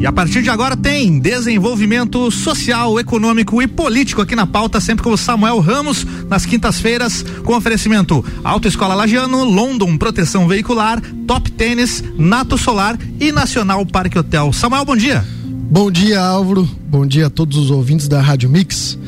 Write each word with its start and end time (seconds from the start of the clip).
E 0.00 0.06
a 0.06 0.12
partir 0.12 0.42
de 0.42 0.48
agora 0.48 0.74
tem 0.74 1.18
desenvolvimento 1.18 2.30
social, 2.30 2.98
econômico 2.98 3.60
e 3.60 3.66
político 3.66 4.22
aqui 4.22 4.34
na 4.34 4.46
pauta, 4.46 4.80
sempre 4.80 5.04
com 5.04 5.12
o 5.12 5.18
Samuel 5.18 5.60
Ramos, 5.60 6.06
nas 6.26 6.46
quintas-feiras, 6.46 7.22
com 7.44 7.54
oferecimento 7.54 8.24
Autoescola 8.42 8.94
Lagiano, 8.94 9.44
London 9.44 9.98
Proteção 9.98 10.48
Veicular, 10.48 11.02
Top 11.26 11.52
Tênis, 11.52 12.02
Nato 12.16 12.56
Solar 12.56 12.98
e 13.20 13.30
Nacional 13.30 13.84
Parque 13.84 14.18
Hotel. 14.18 14.50
Samuel, 14.54 14.86
bom 14.86 14.96
dia. 14.96 15.22
Bom 15.44 15.90
dia, 15.90 16.18
Álvaro. 16.18 16.66
Bom 16.88 17.04
dia 17.04 17.26
a 17.26 17.30
todos 17.30 17.58
os 17.58 17.70
ouvintes 17.70 18.08
da 18.08 18.22
Rádio 18.22 18.48
Mix. 18.48 18.98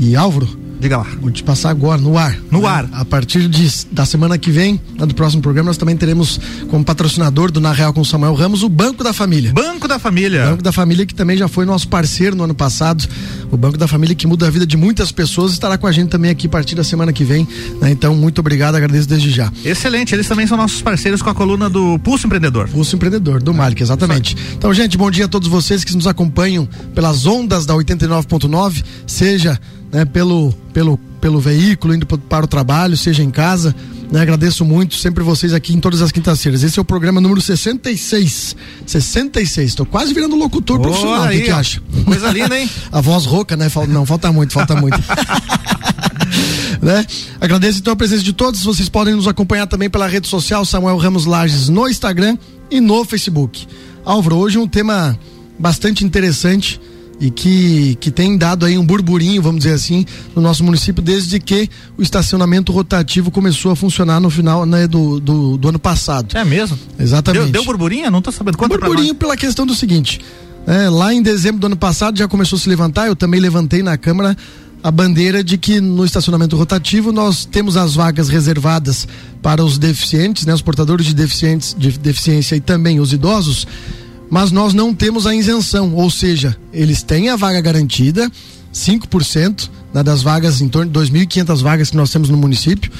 E 0.00 0.16
Álvaro, 0.16 0.48
Diga 0.82 0.96
lá. 0.96 1.06
Vou 1.20 1.30
te 1.30 1.44
passar 1.44 1.70
agora, 1.70 2.00
no 2.00 2.18
ar. 2.18 2.36
No 2.50 2.62
né? 2.62 2.66
ar. 2.66 2.88
A 2.92 3.04
partir 3.04 3.46
de, 3.48 3.70
da 3.92 4.04
semana 4.04 4.36
que 4.36 4.50
vem, 4.50 4.80
do 4.96 5.14
próximo 5.14 5.40
programa, 5.40 5.68
nós 5.68 5.76
também 5.76 5.96
teremos 5.96 6.40
como 6.68 6.84
patrocinador 6.84 7.52
do 7.52 7.60
Na 7.60 7.70
Real 7.70 7.92
com 7.92 8.02
Samuel 8.02 8.34
Ramos 8.34 8.64
o 8.64 8.68
Banco 8.68 9.04
da 9.04 9.12
Família. 9.12 9.52
Banco 9.52 9.86
da 9.86 10.00
Família. 10.00 10.44
Banco 10.44 10.60
da 10.60 10.72
Família, 10.72 11.06
que 11.06 11.14
também 11.14 11.36
já 11.36 11.46
foi 11.46 11.64
nosso 11.64 11.86
parceiro 11.86 12.34
no 12.34 12.42
ano 12.42 12.54
passado. 12.54 13.08
O 13.52 13.56
Banco 13.56 13.78
da 13.78 13.86
Família, 13.86 14.16
que 14.16 14.26
muda 14.26 14.48
a 14.48 14.50
vida 14.50 14.66
de 14.66 14.76
muitas 14.76 15.12
pessoas, 15.12 15.52
estará 15.52 15.78
com 15.78 15.86
a 15.86 15.92
gente 15.92 16.08
também 16.08 16.32
aqui 16.32 16.48
a 16.48 16.50
partir 16.50 16.74
da 16.74 16.82
semana 16.82 17.12
que 17.12 17.22
vem. 17.22 17.46
Né? 17.80 17.92
Então, 17.92 18.16
muito 18.16 18.40
obrigado, 18.40 18.74
agradeço 18.74 19.08
desde 19.08 19.30
já. 19.30 19.52
Excelente, 19.64 20.16
eles 20.16 20.26
também 20.26 20.48
são 20.48 20.56
nossos 20.56 20.82
parceiros 20.82 21.22
com 21.22 21.30
a 21.30 21.34
coluna 21.34 21.70
do 21.70 21.96
Pulso 22.00 22.26
Empreendedor. 22.26 22.68
Pulso 22.68 22.96
Empreendedor, 22.96 23.40
do 23.40 23.54
Malik, 23.54 23.80
exatamente. 23.80 24.36
Então, 24.58 24.74
gente, 24.74 24.98
bom 24.98 25.12
dia 25.12 25.26
a 25.26 25.28
todos 25.28 25.46
vocês 25.46 25.84
que 25.84 25.94
nos 25.94 26.08
acompanham 26.08 26.68
pelas 26.92 27.24
ondas 27.24 27.64
da 27.66 27.72
89.9, 27.72 28.82
seja 29.06 29.60
né, 29.92 30.06
pelo, 30.06 30.52
pelo, 30.72 30.96
pelo 31.20 31.38
veículo, 31.38 31.94
indo 31.94 32.06
para 32.06 32.44
o 32.44 32.48
trabalho, 32.48 32.96
seja 32.96 33.22
em 33.22 33.30
casa. 33.30 33.74
Né, 34.10 34.20
agradeço 34.20 34.64
muito 34.64 34.94
sempre 34.96 35.22
vocês 35.22 35.52
aqui 35.52 35.74
em 35.74 35.80
todas 35.80 36.00
as 36.00 36.10
quintas-feiras. 36.10 36.62
Esse 36.62 36.78
é 36.78 36.82
o 36.82 36.84
programa 36.84 37.20
número 37.20 37.40
66. 37.40 38.56
66. 38.86 39.68
Estou 39.68 39.86
quase 39.86 40.12
virando 40.14 40.34
locutor 40.34 40.78
Boa 40.78 40.88
profissional. 40.88 41.26
O 41.26 41.30
que, 41.30 41.42
que 41.42 41.50
acha? 41.50 41.82
Coisa 42.04 42.30
linda, 42.30 42.58
hein? 42.58 42.68
a 42.90 43.00
voz 43.00 43.26
rouca, 43.26 43.56
né? 43.56 43.70
Não, 43.88 44.06
falta 44.06 44.32
muito, 44.32 44.52
falta 44.52 44.74
muito. 44.74 44.98
né? 46.80 47.06
Agradeço 47.40 47.78
então 47.78 47.92
a 47.92 47.96
presença 47.96 48.22
de 48.22 48.32
todos. 48.32 48.64
Vocês 48.64 48.88
podem 48.88 49.14
nos 49.14 49.28
acompanhar 49.28 49.66
também 49.66 49.88
pela 49.88 50.06
rede 50.06 50.28
social 50.28 50.64
Samuel 50.64 50.96
Ramos 50.96 51.26
Lages 51.26 51.68
no 51.68 51.88
Instagram 51.88 52.36
e 52.70 52.80
no 52.80 53.04
Facebook. 53.04 53.66
Álvaro, 54.04 54.36
hoje 54.36 54.58
um 54.58 54.66
tema 54.66 55.18
bastante 55.58 56.04
interessante 56.04 56.80
e 57.20 57.30
que, 57.30 57.96
que 58.00 58.10
tem 58.10 58.36
dado 58.36 58.66
aí 58.66 58.76
um 58.76 58.84
burburinho, 58.84 59.40
vamos 59.40 59.62
dizer 59.62 59.74
assim, 59.74 60.04
no 60.34 60.42
nosso 60.42 60.64
município 60.64 61.02
desde 61.02 61.38
que 61.38 61.68
o 61.96 62.02
estacionamento 62.02 62.72
rotativo 62.72 63.30
começou 63.30 63.70
a 63.72 63.76
funcionar 63.76 64.20
no 64.20 64.28
final 64.28 64.66
né, 64.66 64.86
do, 64.86 65.20
do, 65.20 65.56
do 65.56 65.68
ano 65.68 65.78
passado. 65.78 66.36
É 66.36 66.44
mesmo? 66.44 66.78
Exatamente. 66.98 67.44
Deu, 67.44 67.52
deu 67.52 67.64
burburinho? 67.64 68.10
Não 68.10 68.20
tô 68.20 68.32
sabendo. 68.32 68.58
Conta 68.58 68.76
burburinho 68.78 69.14
pela 69.14 69.36
questão 69.36 69.64
do 69.64 69.74
seguinte: 69.74 70.20
é, 70.66 70.88
lá 70.88 71.12
em 71.12 71.22
dezembro 71.22 71.60
do 71.60 71.66
ano 71.66 71.76
passado 71.76 72.18
já 72.18 72.26
começou 72.28 72.56
a 72.56 72.60
se 72.60 72.68
levantar, 72.68 73.06
eu 73.06 73.16
também 73.16 73.40
levantei 73.40 73.82
na 73.82 73.96
Câmara 73.96 74.36
a 74.82 74.90
bandeira 74.90 75.44
de 75.44 75.56
que 75.56 75.80
no 75.80 76.04
estacionamento 76.04 76.56
rotativo 76.56 77.12
nós 77.12 77.44
temos 77.44 77.76
as 77.76 77.94
vagas 77.94 78.28
reservadas 78.28 79.06
para 79.40 79.64
os 79.64 79.78
deficientes, 79.78 80.44
né, 80.44 80.52
os 80.52 80.62
portadores 80.62 81.06
de, 81.06 81.14
deficientes, 81.14 81.74
de 81.78 81.96
deficiência 81.98 82.56
e 82.56 82.60
também 82.60 82.98
os 82.98 83.12
idosos, 83.12 83.66
mas 84.32 84.50
nós 84.50 84.72
não 84.72 84.94
temos 84.94 85.26
a 85.26 85.34
isenção, 85.34 85.92
ou 85.94 86.10
seja, 86.10 86.56
eles 86.72 87.02
têm 87.02 87.28
a 87.28 87.36
vaga 87.36 87.60
garantida, 87.60 88.32
5% 88.72 89.68
né, 89.92 90.02
das 90.02 90.22
vagas, 90.22 90.62
em 90.62 90.70
torno 90.70 90.90
de 90.90 90.98
2.500 90.98 91.62
vagas 91.62 91.90
que 91.90 91.96
nós 91.98 92.10
temos 92.10 92.30
no 92.30 92.38
município, 92.38 92.90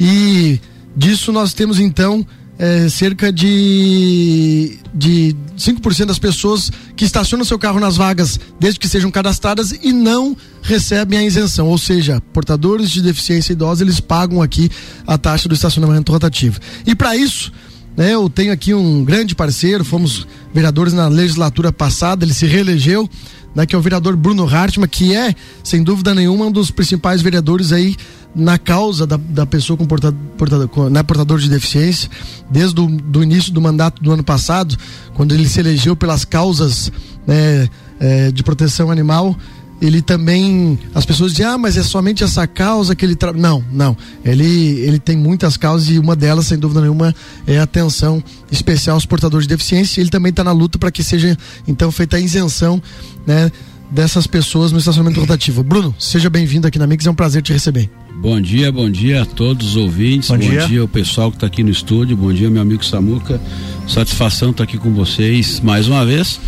e 0.00 0.58
disso 0.96 1.32
nós 1.32 1.52
temos 1.52 1.78
então 1.78 2.26
é, 2.58 2.88
cerca 2.88 3.30
de, 3.30 4.78
de 4.94 5.36
5% 5.58 6.06
das 6.06 6.18
pessoas 6.18 6.70
que 6.96 7.04
estacionam 7.04 7.44
seu 7.44 7.58
carro 7.58 7.78
nas 7.78 7.98
vagas, 7.98 8.40
desde 8.58 8.80
que 8.80 8.88
sejam 8.88 9.10
cadastradas, 9.10 9.72
e 9.82 9.92
não 9.92 10.34
recebem 10.62 11.18
a 11.18 11.22
isenção. 11.22 11.68
Ou 11.68 11.76
seja, 11.76 12.22
portadores 12.32 12.88
de 12.90 13.02
deficiência 13.02 13.52
idosa, 13.52 13.84
eles 13.84 14.00
pagam 14.00 14.40
aqui 14.40 14.70
a 15.06 15.18
taxa 15.18 15.46
do 15.46 15.54
estacionamento 15.54 16.10
rotativo. 16.10 16.58
E 16.86 16.94
para 16.94 17.14
isso, 17.14 17.52
né, 18.00 18.14
eu 18.14 18.30
tenho 18.30 18.50
aqui 18.50 18.72
um 18.72 19.04
grande 19.04 19.34
parceiro, 19.34 19.84
fomos 19.84 20.26
vereadores 20.54 20.94
na 20.94 21.06
legislatura 21.06 21.70
passada, 21.70 22.24
ele 22.24 22.32
se 22.32 22.46
reelegeu, 22.46 23.06
né, 23.54 23.66
que 23.66 23.74
é 23.74 23.78
o 23.78 23.82
vereador 23.82 24.16
Bruno 24.16 24.48
Hartmann, 24.48 24.88
que 24.88 25.14
é, 25.14 25.34
sem 25.62 25.82
dúvida 25.82 26.14
nenhuma, 26.14 26.46
um 26.46 26.50
dos 26.50 26.70
principais 26.70 27.20
vereadores 27.20 27.72
aí 27.72 27.94
na 28.34 28.56
causa 28.56 29.06
da, 29.06 29.18
da 29.18 29.44
pessoa 29.44 29.76
com 29.76 29.84
portador, 29.84 30.18
portador, 30.38 30.88
né, 30.88 31.02
portador 31.02 31.38
de 31.38 31.50
deficiência, 31.50 32.08
desde 32.50 32.80
o 32.80 33.22
início 33.22 33.52
do 33.52 33.60
mandato 33.60 34.02
do 34.02 34.10
ano 34.10 34.24
passado, 34.24 34.78
quando 35.12 35.34
ele 35.34 35.46
se 35.46 35.60
elegeu 35.60 35.94
pelas 35.94 36.24
causas 36.24 36.90
né, 37.26 37.68
eh, 38.00 38.32
de 38.32 38.42
proteção 38.42 38.90
animal, 38.90 39.36
ele 39.80 40.02
também 40.02 40.78
as 40.94 41.06
pessoas 41.06 41.32
dizem 41.32 41.46
ah 41.46 41.56
mas 41.56 41.76
é 41.76 41.82
somente 41.82 42.22
essa 42.22 42.46
causa 42.46 42.94
que 42.94 43.04
ele 43.04 43.16
tra... 43.16 43.32
não 43.32 43.64
não 43.72 43.96
ele 44.24 44.44
ele 44.80 44.98
tem 44.98 45.16
muitas 45.16 45.56
causas 45.56 45.88
e 45.88 45.98
uma 45.98 46.14
delas 46.14 46.46
sem 46.46 46.58
dúvida 46.58 46.80
nenhuma 46.80 47.14
é 47.46 47.58
a 47.58 47.62
atenção 47.62 48.22
especial 48.50 48.96
aos 48.96 49.06
portadores 49.06 49.46
de 49.46 49.54
deficiência 49.54 50.00
ele 50.00 50.10
também 50.10 50.30
está 50.30 50.44
na 50.44 50.52
luta 50.52 50.78
para 50.78 50.90
que 50.90 51.02
seja 51.02 51.36
então 51.66 51.90
feita 51.90 52.16
a 52.16 52.20
isenção 52.20 52.82
né 53.26 53.50
dessas 53.90 54.26
pessoas 54.26 54.70
no 54.70 54.78
estacionamento 54.78 55.20
rotativo 55.20 55.62
Bruno 55.62 55.94
seja 55.98 56.28
bem-vindo 56.28 56.66
aqui 56.66 56.78
na 56.78 56.86
Mix 56.86 57.06
é 57.06 57.10
um 57.10 57.14
prazer 57.14 57.42
te 57.42 57.52
receber 57.52 57.90
Bom 58.20 58.38
dia, 58.38 58.70
bom 58.70 58.90
dia 58.90 59.22
a 59.22 59.24
todos 59.24 59.68
os 59.68 59.76
ouvintes, 59.76 60.28
Bom 60.28 60.36
bom, 60.36 60.42
dia. 60.42 60.66
dia. 60.66 60.82
ao 60.82 60.88
pessoal 60.88 61.30
que 61.30 61.38
está 61.38 61.46
aqui 61.46 61.62
no 61.62 61.70
estúdio, 61.70 62.14
bom 62.14 62.30
dia 62.30 62.50
meu 62.50 62.60
amigo 62.60 62.84
Samuca, 62.84 63.40
satisfação 63.88 64.50
estar 64.50 64.64
aqui 64.64 64.76
com 64.76 64.92
vocês 64.92 65.58
mais 65.60 65.88
uma 65.88 66.04
vez. 66.04 66.38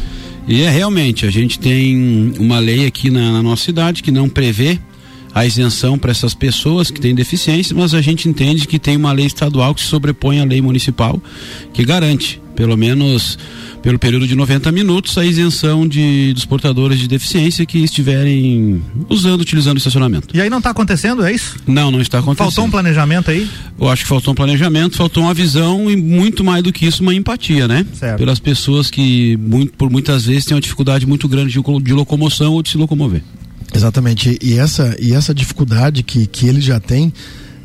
E 0.47 0.63
é 0.63 0.71
realmente, 0.71 1.25
a 1.25 1.31
gente 1.31 1.59
tem 1.59 2.35
uma 2.39 2.59
lei 2.59 2.87
aqui 2.87 3.11
na, 3.11 3.33
na 3.33 3.43
nossa 3.43 3.65
cidade 3.65 4.03
que 4.03 4.11
não 4.11 4.29
prevê 4.29 4.79
a 5.35 5.47
isenção 5.47 5.97
para 5.97 6.11
essas 6.11 6.35
pessoas 6.35 6.91
que 6.91 7.01
têm 7.01 7.15
deficiência, 7.15 7.75
mas 7.75 7.95
a 7.95 8.03
gente 8.03 8.29
entende 8.29 8.67
que 8.67 8.79
tem 8.79 8.97
uma 8.97 9.13
lei 9.13 9.27
estadual 9.27 9.75
que 9.75 9.81
sobrepõe 9.81 10.41
à 10.41 10.45
lei 10.45 10.61
municipal 10.61 11.23
que 11.73 11.85
garante, 11.85 12.42
pelo 12.55 12.77
menos 12.77 13.39
pelo 13.83 13.99
período 13.99 14.29
de 14.29 14.37
90 14.37 14.71
minutos, 14.71 15.19
a 15.19 15.25
isenção 15.25 15.87
de, 15.87 16.33
dos 16.33 16.45
portadores 16.45 16.99
de 17.01 17.09
deficiência 17.09 17.67
que 17.67 17.79
estiverem 17.79 18.81
usando, 19.09 19.41
utilizando 19.41 19.75
o 19.75 19.79
estacionamento. 19.79 20.37
E 20.37 20.41
aí 20.41 20.49
não 20.49 20.63
tá 20.63 20.71
acontecendo, 20.71 21.25
é 21.25 21.33
isso? 21.33 21.57
Não, 21.67 21.91
não 21.91 22.01
está 22.01 22.21
acontecendo. 22.21 22.47
Faltou 22.47 22.65
um 22.65 22.71
planejamento 22.71 23.31
aí? 23.31 23.49
Eu 23.79 23.89
acho 23.89 24.05
que 24.05 24.09
faltou 24.09 24.33
um 24.33 24.35
planejamento, 24.37 24.97
faltou 24.97 25.25
uma 25.25 25.35
visão 25.35 25.91
e 25.91 25.97
muito 25.97 26.45
mais 26.45 26.63
do 26.63 26.73
que 26.73 26.87
isso, 26.87 27.03
uma 27.03 27.13
empatia, 27.13 27.67
né? 27.67 27.85
Certo. 27.93 28.19
Pelas 28.19 28.39
pessoas 28.39 28.89
que 28.89 29.37
muito, 29.39 29.73
por 29.73 29.91
muitas 29.91 30.27
vezes 30.27 30.45
têm 30.45 30.55
uma 30.55 30.61
dificuldade 30.61 31.05
muito 31.05 31.29
grande 31.29 31.53
de, 31.53 31.83
de 31.83 31.93
locomoção 31.93 32.53
ou 32.53 32.63
de 32.63 32.69
se 32.69 32.79
locomover. 32.79 33.23
Exatamente. 33.75 34.39
E 34.41 34.59
essa, 34.59 34.97
e 35.01 35.13
essa 35.13 35.35
dificuldade 35.35 36.03
que, 36.03 36.27
que 36.27 36.47
ele 36.47 36.61
já 36.61 36.79
tem, 36.79 37.13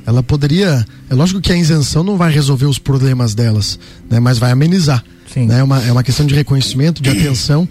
ela 0.08 0.24
poderia. 0.24 0.86
É 1.10 1.14
lógico 1.14 1.42
que 1.42 1.52
a 1.52 1.58
isenção 1.58 2.02
não 2.02 2.16
vai 2.16 2.32
resolver 2.32 2.66
os 2.66 2.80
problemas 2.80 3.36
delas, 3.36 3.78
né? 4.10 4.22
mas 4.22 4.40
vai 4.40 4.52
amenizar. 4.52 5.04
Né? 5.36 5.60
É, 5.60 5.64
uma, 5.64 5.84
é 5.84 5.92
uma 5.92 6.02
questão 6.02 6.26
de 6.26 6.34
reconhecimento, 6.34 7.04
de 7.04 7.10
atenção. 7.10 7.68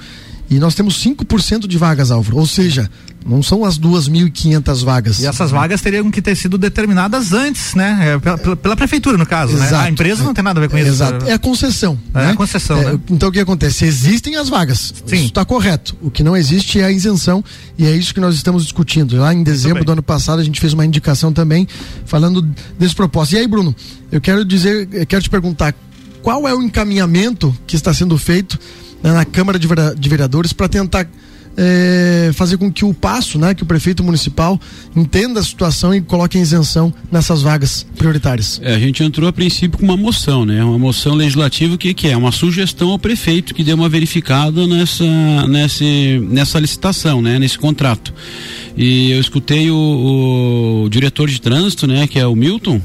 E 0.49 0.59
nós 0.59 0.75
temos 0.75 1.03
5% 1.03 1.67
de 1.67 1.77
vagas, 1.77 2.11
Álvaro. 2.11 2.37
Ou 2.39 2.47
seja, 2.47 2.89
não 3.27 3.43
são 3.43 3.65
as 3.65 3.77
2.500 3.79 4.85
vagas. 4.85 5.19
E 5.19 5.27
essas 5.27 5.51
vagas 5.51 5.81
teriam 5.81 6.09
que 6.11 6.23
ter 6.23 6.37
sido 6.37 6.57
determinadas 6.57 7.33
antes, 7.33 7.75
né? 7.75 8.15
É, 8.15 8.19
pela, 8.19 8.57
pela- 8.57 8.77
prefeitura, 8.77 9.19
no 9.19 9.27
caso, 9.27 9.57
né? 9.57 9.69
A 9.75 9.91
empresa 9.91 10.23
não 10.23 10.33
tem 10.33 10.45
nada 10.45 10.61
a 10.61 10.63
ver 10.63 10.69
com 10.69 10.79
isso. 10.79 10.89
Exato. 10.89 11.27
É 11.27 11.33
a 11.33 11.39
concessão. 11.39 11.99
É 12.15 12.19
né? 12.27 12.31
a 12.31 12.37
concessão, 12.37 12.81
né? 12.81 12.99
Então 13.11 13.29
o 13.29 13.33
que 13.33 13.41
acontece? 13.41 13.85
Existem 13.85 14.37
as 14.37 14.49
vagas. 14.49 14.95
Sim. 15.05 15.17
Isso 15.17 15.25
está 15.27 15.45
correto. 15.45 15.97
O 16.01 16.11
que 16.11 16.23
não 16.23 16.37
existe 16.37 16.79
é 16.81 16.85
a 16.85 16.93
isenção 16.93 17.43
e 17.77 17.85
é 17.85 17.97
isso 17.97 18.15
que 18.15 18.21
nós 18.21 18.37
estamos 18.37 18.63
discutindo. 18.63 19.17
Lá 19.17 19.35
em 19.35 19.43
dezembro 19.43 19.85
do 19.85 19.93
ano 19.93 20.03
passado 20.03 20.39
a 20.41 20.45
gente 20.45 20.61
fez 20.61 20.73
uma 20.73 20.87
indicação 20.87 21.33
também 21.33 21.67
falando 22.05 22.41
desse 22.79 22.95
propósito. 22.95 23.35
E 23.35 23.39
aí, 23.41 23.49
Bruno, 23.49 23.75
eu 24.13 24.21
quero 24.21 24.45
dizer, 24.45 24.89
eu 24.93 25.07
quero 25.07 25.23
te 25.23 25.31
perguntar 25.31 25.75
qual 26.23 26.47
é 26.47 26.55
o 26.55 26.63
encaminhamento 26.63 27.57
que 27.67 27.75
está 27.75 27.93
sendo 27.93 28.17
feito 28.17 28.59
né, 29.07 29.13
na 29.13 29.25
Câmara 29.25 29.59
de 29.59 29.69
de 29.97 30.09
Vereadores 30.09 30.53
para 30.53 30.69
tentar 30.69 31.09
eh, 31.57 32.31
fazer 32.35 32.57
com 32.59 32.71
que 32.71 32.85
o 32.85 32.93
passo, 32.93 33.39
né, 33.39 33.55
que 33.55 33.63
o 33.63 33.67
prefeito 33.67 34.03
municipal 34.03 34.61
entenda 34.95 35.41
a 35.41 35.43
situação 35.43 35.95
e 35.95 36.01
coloque 36.01 36.37
a 36.37 36.41
isenção 36.41 36.93
nessas 37.11 37.41
vagas 37.41 37.87
prioritárias. 37.97 38.61
É, 38.63 38.75
a 38.75 38.79
gente 38.79 39.03
entrou 39.03 39.29
a 39.29 39.33
princípio 39.33 39.79
com 39.79 39.85
uma 39.85 39.97
moção, 39.97 40.45
né? 40.45 40.63
Uma 40.63 40.79
moção 40.79 41.15
legislativa, 41.15 41.79
que, 41.79 41.95
que 41.95 42.09
é? 42.09 42.17
Uma 42.17 42.33
sugestão 42.33 42.91
ao 42.91 42.99
prefeito 42.99 43.55
que 43.55 43.63
dê 43.63 43.73
uma 43.73 43.89
verificada 43.89 44.67
nessa, 44.67 45.05
nesse, 45.49 46.19
nessa 46.29 46.59
licitação, 46.59 47.23
né? 47.23 47.39
Nesse 47.39 47.59
contrato. 47.59 48.13
E 48.77 49.13
eu 49.13 49.21
escutei 49.21 49.71
o, 49.71 50.85
o 50.85 50.89
diretor 50.91 51.29
de 51.29 51.41
trânsito, 51.41 51.87
né? 51.87 52.07
Que 52.07 52.19
é 52.19 52.27
o 52.27 52.35
Milton, 52.35 52.81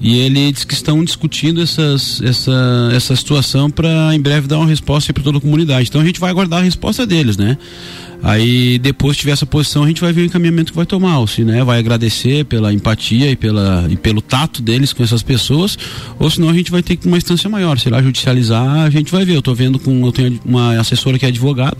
e 0.00 0.18
ele 0.18 0.52
diz 0.52 0.64
que 0.64 0.74
estão 0.74 1.02
discutindo 1.02 1.62
essas, 1.62 2.20
essa, 2.22 2.90
essa 2.92 3.16
situação 3.16 3.70
para 3.70 4.14
em 4.14 4.20
breve 4.20 4.46
dar 4.46 4.58
uma 4.58 4.66
resposta 4.66 5.12
para 5.12 5.22
toda 5.22 5.38
a 5.38 5.40
comunidade. 5.40 5.88
Então 5.88 6.00
a 6.00 6.04
gente 6.04 6.20
vai 6.20 6.30
aguardar 6.30 6.60
a 6.60 6.62
resposta 6.62 7.06
deles, 7.06 7.36
né? 7.36 7.56
Aí 8.22 8.78
depois 8.78 9.16
tiver 9.16 9.32
essa 9.32 9.46
posição, 9.46 9.84
a 9.84 9.86
gente 9.86 10.00
vai 10.00 10.12
ver 10.12 10.22
o 10.22 10.24
encaminhamento 10.24 10.72
que 10.72 10.76
vai 10.76 10.86
tomar, 10.86 11.26
se 11.28 11.44
né, 11.44 11.62
vai 11.62 11.78
agradecer 11.78 12.44
pela 12.44 12.72
empatia 12.72 13.30
e, 13.30 13.36
pela, 13.36 13.86
e 13.88 13.96
pelo 13.96 14.20
tato 14.20 14.62
deles 14.62 14.92
com 14.92 15.02
essas 15.02 15.22
pessoas, 15.22 15.78
ou 16.18 16.30
senão 16.30 16.48
a 16.48 16.54
gente 16.54 16.70
vai 16.70 16.82
ter 16.82 16.96
que 16.96 17.06
uma 17.06 17.16
instância 17.16 17.48
maior, 17.48 17.78
sei 17.78 17.92
lá, 17.92 18.02
judicializar, 18.02 18.80
a 18.84 18.90
gente 18.90 19.12
vai 19.12 19.24
ver. 19.24 19.34
Eu 19.34 19.40
estou 19.40 19.54
vendo 19.54 19.78
com 19.78 20.04
eu 20.04 20.12
tenho 20.12 20.40
uma 20.44 20.78
assessora 20.80 21.18
que 21.18 21.24
é 21.24 21.28
advogada 21.28 21.76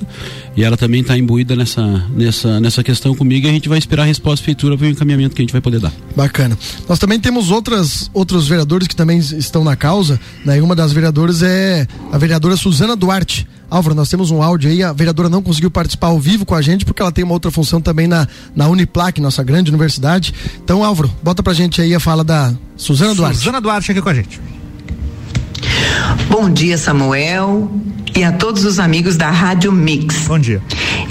e 0.56 0.62
ela 0.62 0.76
também 0.76 1.00
está 1.00 1.16
imbuída 1.16 1.56
nessa, 1.56 1.82
nessa, 2.14 2.60
nessa 2.60 2.82
questão 2.82 3.14
comigo 3.14 3.46
e 3.46 3.50
a 3.50 3.52
gente 3.52 3.68
vai 3.68 3.78
esperar 3.78 4.02
a 4.02 4.06
resposta 4.06 4.44
feitura 4.44 4.76
para 4.76 4.86
o 4.86 4.90
encaminhamento 4.90 5.34
que 5.34 5.42
a 5.42 5.44
gente 5.44 5.52
vai 5.52 5.60
poder 5.60 5.80
dar. 5.80 5.92
Bacana. 6.14 6.56
Nós 6.88 6.98
também 6.98 7.18
temos 7.18 7.50
outras 7.50 8.10
outros 8.12 8.48
vereadores 8.48 8.88
que 8.88 8.96
também 8.96 9.18
estão 9.18 9.64
na 9.64 9.76
causa, 9.76 10.18
né? 10.44 10.58
E 10.58 10.60
uma 10.60 10.74
das 10.74 10.92
vereadoras 10.92 11.42
é 11.42 11.86
a 12.12 12.18
vereadora 12.18 12.56
Suzana 12.56 12.96
Duarte. 12.96 13.46
Álvaro, 13.68 13.96
nós 13.96 14.08
temos 14.08 14.30
um 14.30 14.42
áudio 14.42 14.70
aí, 14.70 14.82
a 14.82 14.92
vereadora 14.92 15.28
não 15.28 15.42
conseguiu 15.42 15.70
participar 15.70 16.08
ao 16.08 16.20
vivo 16.26 16.44
com 16.44 16.56
a 16.56 16.62
gente 16.62 16.84
porque 16.84 17.00
ela 17.00 17.12
tem 17.12 17.22
uma 17.22 17.34
outra 17.34 17.52
função 17.52 17.80
também 17.80 18.08
na, 18.08 18.26
na 18.54 18.66
Uniplac, 18.66 19.20
nossa 19.20 19.44
grande 19.44 19.70
universidade. 19.70 20.34
Então, 20.62 20.82
Álvaro, 20.82 21.08
bota 21.22 21.40
pra 21.40 21.52
gente 21.52 21.80
aí 21.80 21.94
a 21.94 22.00
fala 22.00 22.24
da 22.24 22.52
Suzana 22.76 23.14
Duarte. 23.14 23.38
Suzana 23.38 23.60
Duarte 23.60 23.92
aqui 23.92 24.02
com 24.02 24.08
a 24.08 24.14
gente. 24.14 24.40
Bom 26.28 26.50
dia, 26.50 26.76
Samuel, 26.76 27.70
e 28.14 28.24
a 28.24 28.32
todos 28.32 28.64
os 28.64 28.80
amigos 28.80 29.16
da 29.16 29.30
Rádio 29.30 29.70
Mix. 29.70 30.26
Bom 30.26 30.38
dia. 30.38 30.60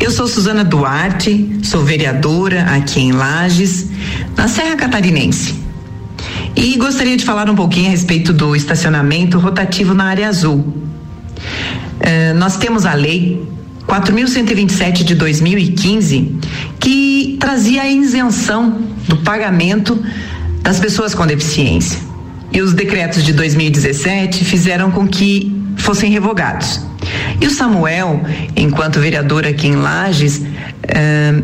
Eu 0.02 0.12
sou 0.12 0.28
Suzana 0.28 0.66
Duarte, 0.66 1.60
sou 1.64 1.82
vereadora 1.82 2.64
aqui 2.64 3.00
em 3.00 3.14
Lages, 3.14 3.88
na 4.36 4.50
Serra 4.50 4.76
Catarinense. 4.76 5.56
E 6.58 6.76
gostaria 6.76 7.16
de 7.16 7.24
falar 7.24 7.50
um 7.50 7.56
pouquinho 7.56 7.88
a 7.88 7.92
respeito 7.92 8.34
do 8.34 8.54
estacionamento 8.54 9.40
rotativo 9.40 9.94
na 9.94 10.06
área 10.06 10.28
azul. 10.28 10.74
Eh, 12.02 12.34
nós 12.34 12.58
temos 12.58 12.86
a 12.86 12.94
lei 12.94 13.55
4.127 13.88 15.04
de 15.04 15.16
2015 15.16 16.36
que 16.80 17.38
trazia 17.40 17.84
a 17.84 17.90
isenção 17.90 18.82
do 19.08 19.18
pagamento 19.18 20.04
das 20.62 20.80
pessoas 20.80 21.14
com 21.14 21.26
deficiência. 21.26 22.00
E 22.52 22.62
os 22.62 22.74
decretos 22.74 23.24
de 23.24 23.34
2017 23.34 24.46
fizeram 24.46 24.90
com 24.92 25.08
que 25.08 25.56
fossem 25.78 26.12
revogados. 26.12 26.82
E 27.40 27.46
o 27.46 27.52
Samuel, 27.52 28.22
enquanto 28.56 29.00
vereador 29.00 29.46
aqui 29.46 29.68
em 29.68 29.76
Lages, 29.76 30.42
eh, 30.88 31.44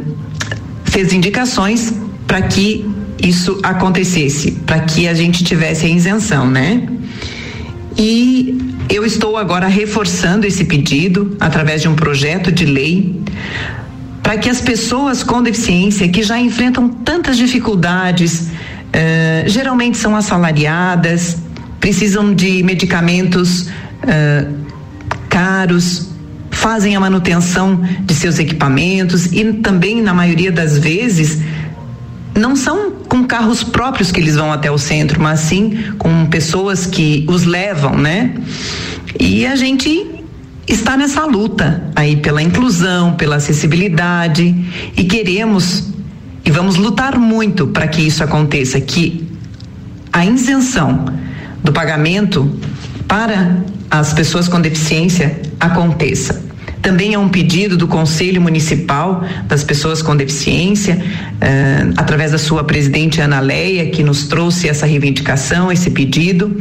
fez 0.85 1.13
indicações 1.13 1.93
para 2.25 2.41
que 2.41 2.89
isso 3.21 3.59
acontecesse, 3.61 4.51
para 4.65 4.79
que 4.79 5.07
a 5.07 5.13
gente 5.13 5.43
tivesse 5.43 5.85
a 5.85 5.89
isenção, 5.89 6.49
né? 6.49 6.87
E 7.97 8.57
eu 8.91 9.05
estou 9.05 9.37
agora 9.37 9.67
reforçando 9.67 10.45
esse 10.45 10.65
pedido 10.65 11.37
através 11.39 11.81
de 11.81 11.87
um 11.87 11.95
projeto 11.95 12.51
de 12.51 12.65
lei 12.65 13.23
para 14.21 14.37
que 14.37 14.49
as 14.49 14.59
pessoas 14.59 15.23
com 15.23 15.41
deficiência 15.41 16.07
que 16.09 16.21
já 16.21 16.37
enfrentam 16.37 16.89
tantas 16.89 17.37
dificuldades, 17.37 18.41
uh, 18.41 19.47
geralmente 19.47 19.97
são 19.97 20.15
assalariadas, 20.15 21.37
precisam 21.79 22.33
de 22.33 22.61
medicamentos 22.63 23.61
uh, 23.63 24.53
caros, 25.29 26.09
fazem 26.51 26.95
a 26.95 26.99
manutenção 26.99 27.81
de 28.01 28.13
seus 28.13 28.39
equipamentos 28.39 29.27
e 29.27 29.53
também, 29.53 30.01
na 30.01 30.13
maioria 30.13 30.51
das 30.51 30.77
vezes, 30.77 31.39
não 32.35 32.55
são 32.55 32.91
com 33.07 33.23
carros 33.25 33.63
próprios 33.63 34.11
que 34.11 34.19
eles 34.19 34.35
vão 34.35 34.51
até 34.51 34.71
o 34.71 34.77
centro, 34.77 35.21
mas 35.21 35.41
sim 35.41 35.93
com 35.97 36.25
pessoas 36.27 36.85
que 36.85 37.25
os 37.27 37.43
levam, 37.43 37.97
né? 37.97 38.33
E 39.19 39.45
a 39.45 39.55
gente 39.55 40.09
está 40.67 40.95
nessa 40.95 41.25
luta 41.25 41.83
aí 41.95 42.15
pela 42.17 42.41
inclusão, 42.41 43.13
pela 43.13 43.35
acessibilidade 43.35 44.55
e 44.95 45.03
queremos 45.03 45.89
e 46.43 46.49
vamos 46.49 46.75
lutar 46.75 47.19
muito 47.19 47.67
para 47.67 47.87
que 47.87 48.01
isso 48.01 48.23
aconteça, 48.23 48.79
que 48.79 49.27
a 50.11 50.25
isenção 50.25 51.05
do 51.63 51.71
pagamento 51.71 52.49
para 53.07 53.57
as 53.89 54.13
pessoas 54.13 54.47
com 54.47 54.59
deficiência 54.59 55.41
aconteça. 55.59 56.50
Também 56.81 57.13
é 57.13 57.19
um 57.19 57.29
pedido 57.29 57.77
do 57.77 57.87
Conselho 57.87 58.41
Municipal 58.41 59.23
das 59.47 59.63
Pessoas 59.63 60.01
com 60.01 60.15
Deficiência, 60.15 60.99
eh, 61.39 61.87
através 61.95 62.31
da 62.31 62.39
sua 62.39 62.63
presidente 62.63 63.21
Ana 63.21 63.39
Leia, 63.39 63.85
que 63.91 64.03
nos 64.03 64.27
trouxe 64.27 64.67
essa 64.67 64.85
reivindicação, 64.85 65.71
esse 65.71 65.91
pedido. 65.91 66.59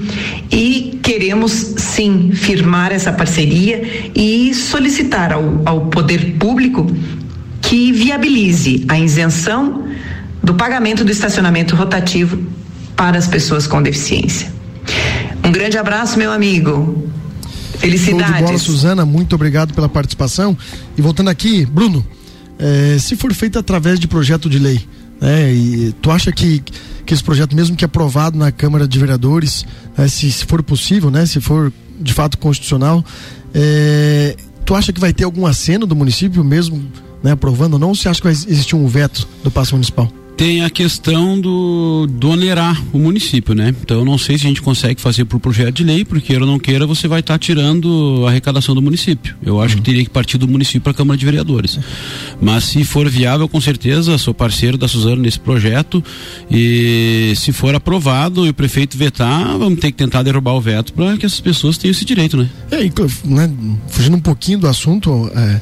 E 0.50 0.98
queremos, 1.02 1.74
sim, 1.78 2.32
firmar 2.34 2.92
essa 2.92 3.12
parceria 3.12 4.10
e 4.14 4.52
solicitar 4.52 5.32
ao, 5.32 5.62
ao 5.64 5.86
poder 5.86 6.36
público 6.38 6.86
que 7.62 7.90
viabilize 7.90 8.84
a 8.88 8.98
isenção 8.98 9.84
do 10.42 10.54
pagamento 10.54 11.04
do 11.04 11.10
estacionamento 11.10 11.74
rotativo 11.74 12.38
para 12.94 13.16
as 13.16 13.26
pessoas 13.26 13.66
com 13.66 13.82
deficiência. 13.82 14.52
Um 15.42 15.52
grande 15.52 15.78
abraço, 15.78 16.18
meu 16.18 16.30
amigo. 16.30 17.09
Felicidades. 17.80 18.26
Show 18.26 18.36
de 18.36 18.44
bola, 18.44 18.58
Suzana, 18.58 19.06
muito 19.06 19.34
obrigado 19.34 19.74
pela 19.74 19.88
participação. 19.88 20.56
E 20.96 21.02
voltando 21.02 21.28
aqui, 21.28 21.64
Bruno, 21.64 22.04
é, 22.58 22.98
se 22.98 23.16
for 23.16 23.32
feito 23.32 23.58
através 23.58 23.98
de 23.98 24.06
projeto 24.06 24.48
de 24.48 24.58
lei, 24.58 24.86
né, 25.20 25.52
e 25.52 25.94
tu 26.00 26.10
acha 26.10 26.30
que, 26.30 26.62
que 27.06 27.14
esse 27.14 27.22
projeto, 27.22 27.56
mesmo 27.56 27.74
que 27.74 27.84
aprovado 27.84 28.38
na 28.38 28.52
Câmara 28.52 28.86
de 28.86 28.98
Vereadores, 28.98 29.64
né, 29.96 30.08
se, 30.08 30.30
se 30.30 30.44
for 30.44 30.62
possível, 30.62 31.10
né, 31.10 31.24
se 31.26 31.40
for 31.40 31.72
de 32.00 32.12
fato 32.12 32.38
constitucional, 32.38 33.04
é, 33.54 34.36
tu 34.64 34.74
acha 34.74 34.92
que 34.92 35.00
vai 35.00 35.12
ter 35.12 35.24
algum 35.24 35.46
aceno 35.46 35.86
do 35.86 35.96
município 35.96 36.44
mesmo 36.44 36.82
né, 37.22 37.32
aprovando 37.32 37.74
ou 37.74 37.78
não? 37.78 37.88
Ou 37.88 37.94
você 37.94 38.08
acha 38.08 38.20
que 38.20 38.26
vai 38.26 38.32
existir 38.32 38.76
um 38.76 38.86
veto 38.86 39.26
do 39.42 39.50
passo 39.50 39.74
municipal? 39.74 40.10
Tem 40.40 40.64
a 40.64 40.70
questão 40.70 41.38
do, 41.38 42.06
do 42.08 42.30
onerar 42.30 42.82
o 42.94 42.98
município, 42.98 43.54
né? 43.54 43.74
Então 43.82 43.98
eu 43.98 44.04
não 44.06 44.16
sei 44.16 44.38
se 44.38 44.46
a 44.46 44.48
gente 44.48 44.62
consegue 44.62 44.98
fazer 44.98 45.26
por 45.26 45.38
projeto 45.38 45.74
de 45.74 45.84
lei, 45.84 46.02
porque 46.02 46.28
queira 46.28 46.44
ou 46.44 46.50
não 46.50 46.58
queira, 46.58 46.86
você 46.86 47.06
vai 47.06 47.20
estar 47.20 47.34
tá 47.34 47.38
tirando 47.38 48.24
a 48.24 48.30
arrecadação 48.30 48.74
do 48.74 48.80
município. 48.80 49.36
Eu 49.44 49.60
acho 49.60 49.74
uhum. 49.74 49.82
que 49.82 49.84
teria 49.84 50.02
que 50.02 50.08
partir 50.08 50.38
do 50.38 50.48
município 50.48 50.80
para 50.80 50.92
a 50.92 50.94
Câmara 50.94 51.18
de 51.18 51.26
Vereadores. 51.26 51.78
Mas 52.40 52.64
se 52.64 52.82
for 52.84 53.06
viável, 53.06 53.46
com 53.50 53.60
certeza, 53.60 54.16
sou 54.16 54.32
parceiro 54.32 54.78
da 54.78 54.88
Suzana 54.88 55.16
nesse 55.16 55.38
projeto 55.38 56.02
e 56.50 57.34
se 57.36 57.52
for 57.52 57.74
aprovado 57.74 58.46
e 58.46 58.48
o 58.48 58.54
prefeito 58.54 58.96
vetar, 58.96 59.58
vamos 59.58 59.78
ter 59.78 59.90
que 59.90 59.98
tentar 59.98 60.22
derrubar 60.22 60.54
o 60.54 60.60
veto 60.62 60.94
para 60.94 61.18
que 61.18 61.26
essas 61.26 61.40
pessoas 61.40 61.76
tenham 61.76 61.90
esse 61.90 62.06
direito, 62.06 62.38
né? 62.38 62.48
É, 62.70 62.78
né, 63.26 63.52
fugindo 63.88 64.16
um 64.16 64.20
pouquinho 64.20 64.60
do 64.60 64.68
assunto, 64.68 65.30
é 65.36 65.60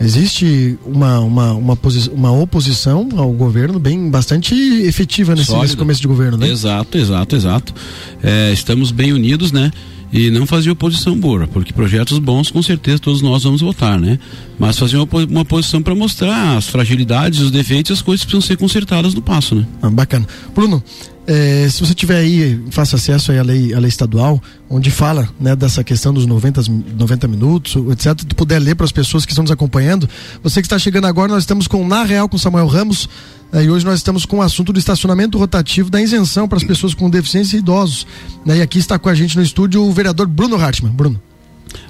Existe 0.00 0.78
uma, 0.84 1.20
uma, 1.20 1.52
uma, 1.52 1.78
uma 2.12 2.32
oposição 2.32 3.08
ao 3.16 3.30
governo 3.32 3.78
bem 3.78 4.10
bastante 4.10 4.54
efetiva 4.54 5.34
nesse, 5.34 5.54
nesse 5.56 5.76
começo 5.76 6.00
de 6.00 6.08
governo, 6.08 6.36
né? 6.36 6.48
Exato, 6.48 6.98
exato, 6.98 7.36
exato. 7.36 7.74
É, 8.22 8.52
estamos 8.52 8.90
bem 8.90 9.12
unidos, 9.12 9.52
né? 9.52 9.70
e 10.12 10.30
não 10.30 10.46
fazer 10.46 10.70
oposição 10.70 11.18
boa, 11.18 11.48
porque 11.48 11.72
projetos 11.72 12.18
bons 12.18 12.50
com 12.50 12.62
certeza 12.62 12.98
todos 12.98 13.22
nós 13.22 13.44
vamos 13.44 13.62
votar, 13.62 13.98
né? 13.98 14.18
Mas 14.58 14.78
fazer 14.78 14.98
uma, 14.98 15.08
uma 15.28 15.44
posição 15.44 15.82
para 15.82 15.94
mostrar 15.94 16.58
as 16.58 16.68
fragilidades, 16.68 17.40
os 17.40 17.50
defeitos 17.50 17.90
e 17.90 17.92
as 17.94 18.02
coisas 18.02 18.20
que 18.22 18.30
precisam 18.30 18.46
ser 18.46 18.58
consertadas 18.58 19.14
no 19.14 19.22
passo, 19.22 19.54
né? 19.54 19.66
Ah, 19.80 19.88
bacana. 19.88 20.26
Bruno, 20.54 20.82
é, 21.26 21.68
se 21.70 21.80
você 21.80 21.94
tiver 21.94 22.16
aí, 22.16 22.60
faça 22.70 22.96
acesso 22.96 23.30
aí 23.30 23.38
à 23.38 23.42
lei, 23.42 23.72
à 23.72 23.78
lei 23.78 23.88
estadual, 23.88 24.42
onde 24.68 24.90
fala 24.90 25.28
né, 25.38 25.54
dessa 25.54 25.84
questão 25.84 26.12
dos 26.12 26.26
90, 26.26 26.62
90 26.98 27.28
minutos, 27.28 27.76
etc. 27.92 28.14
Tu 28.26 28.34
puder 28.34 28.58
ler 28.58 28.74
para 28.74 28.84
as 28.84 28.92
pessoas 28.92 29.24
que 29.24 29.30
estão 29.30 29.42
nos 29.42 29.50
acompanhando. 29.50 30.08
Você 30.42 30.60
que 30.60 30.66
está 30.66 30.78
chegando 30.78 31.06
agora, 31.06 31.32
nós 31.32 31.44
estamos 31.44 31.68
com 31.68 31.86
Na 31.86 32.02
Real 32.02 32.28
com 32.28 32.36
Samuel 32.36 32.66
Ramos. 32.66 33.08
Né, 33.52 33.64
e 33.64 33.70
hoje 33.70 33.84
nós 33.84 33.98
estamos 33.98 34.26
com 34.26 34.38
o 34.38 34.42
assunto 34.42 34.72
do 34.72 34.78
estacionamento 34.80 35.38
rotativo 35.38 35.90
da 35.90 36.02
isenção 36.02 36.48
para 36.48 36.58
as 36.58 36.64
pessoas 36.64 36.92
com 36.92 37.08
deficiência 37.08 37.56
e 37.56 37.60
idosos. 37.60 38.04
Né, 38.44 38.58
e 38.58 38.62
aqui 38.62 38.78
está 38.78 38.98
com 38.98 39.08
a 39.08 39.14
gente 39.14 39.36
no 39.36 39.42
estúdio 39.42 39.84
o 39.84 39.92
vereador 39.92 40.26
Bruno 40.26 40.56
Hartmann. 40.56 40.92
Bruno. 40.92 41.20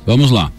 Vamos 0.06 0.30
lá. 0.30 0.52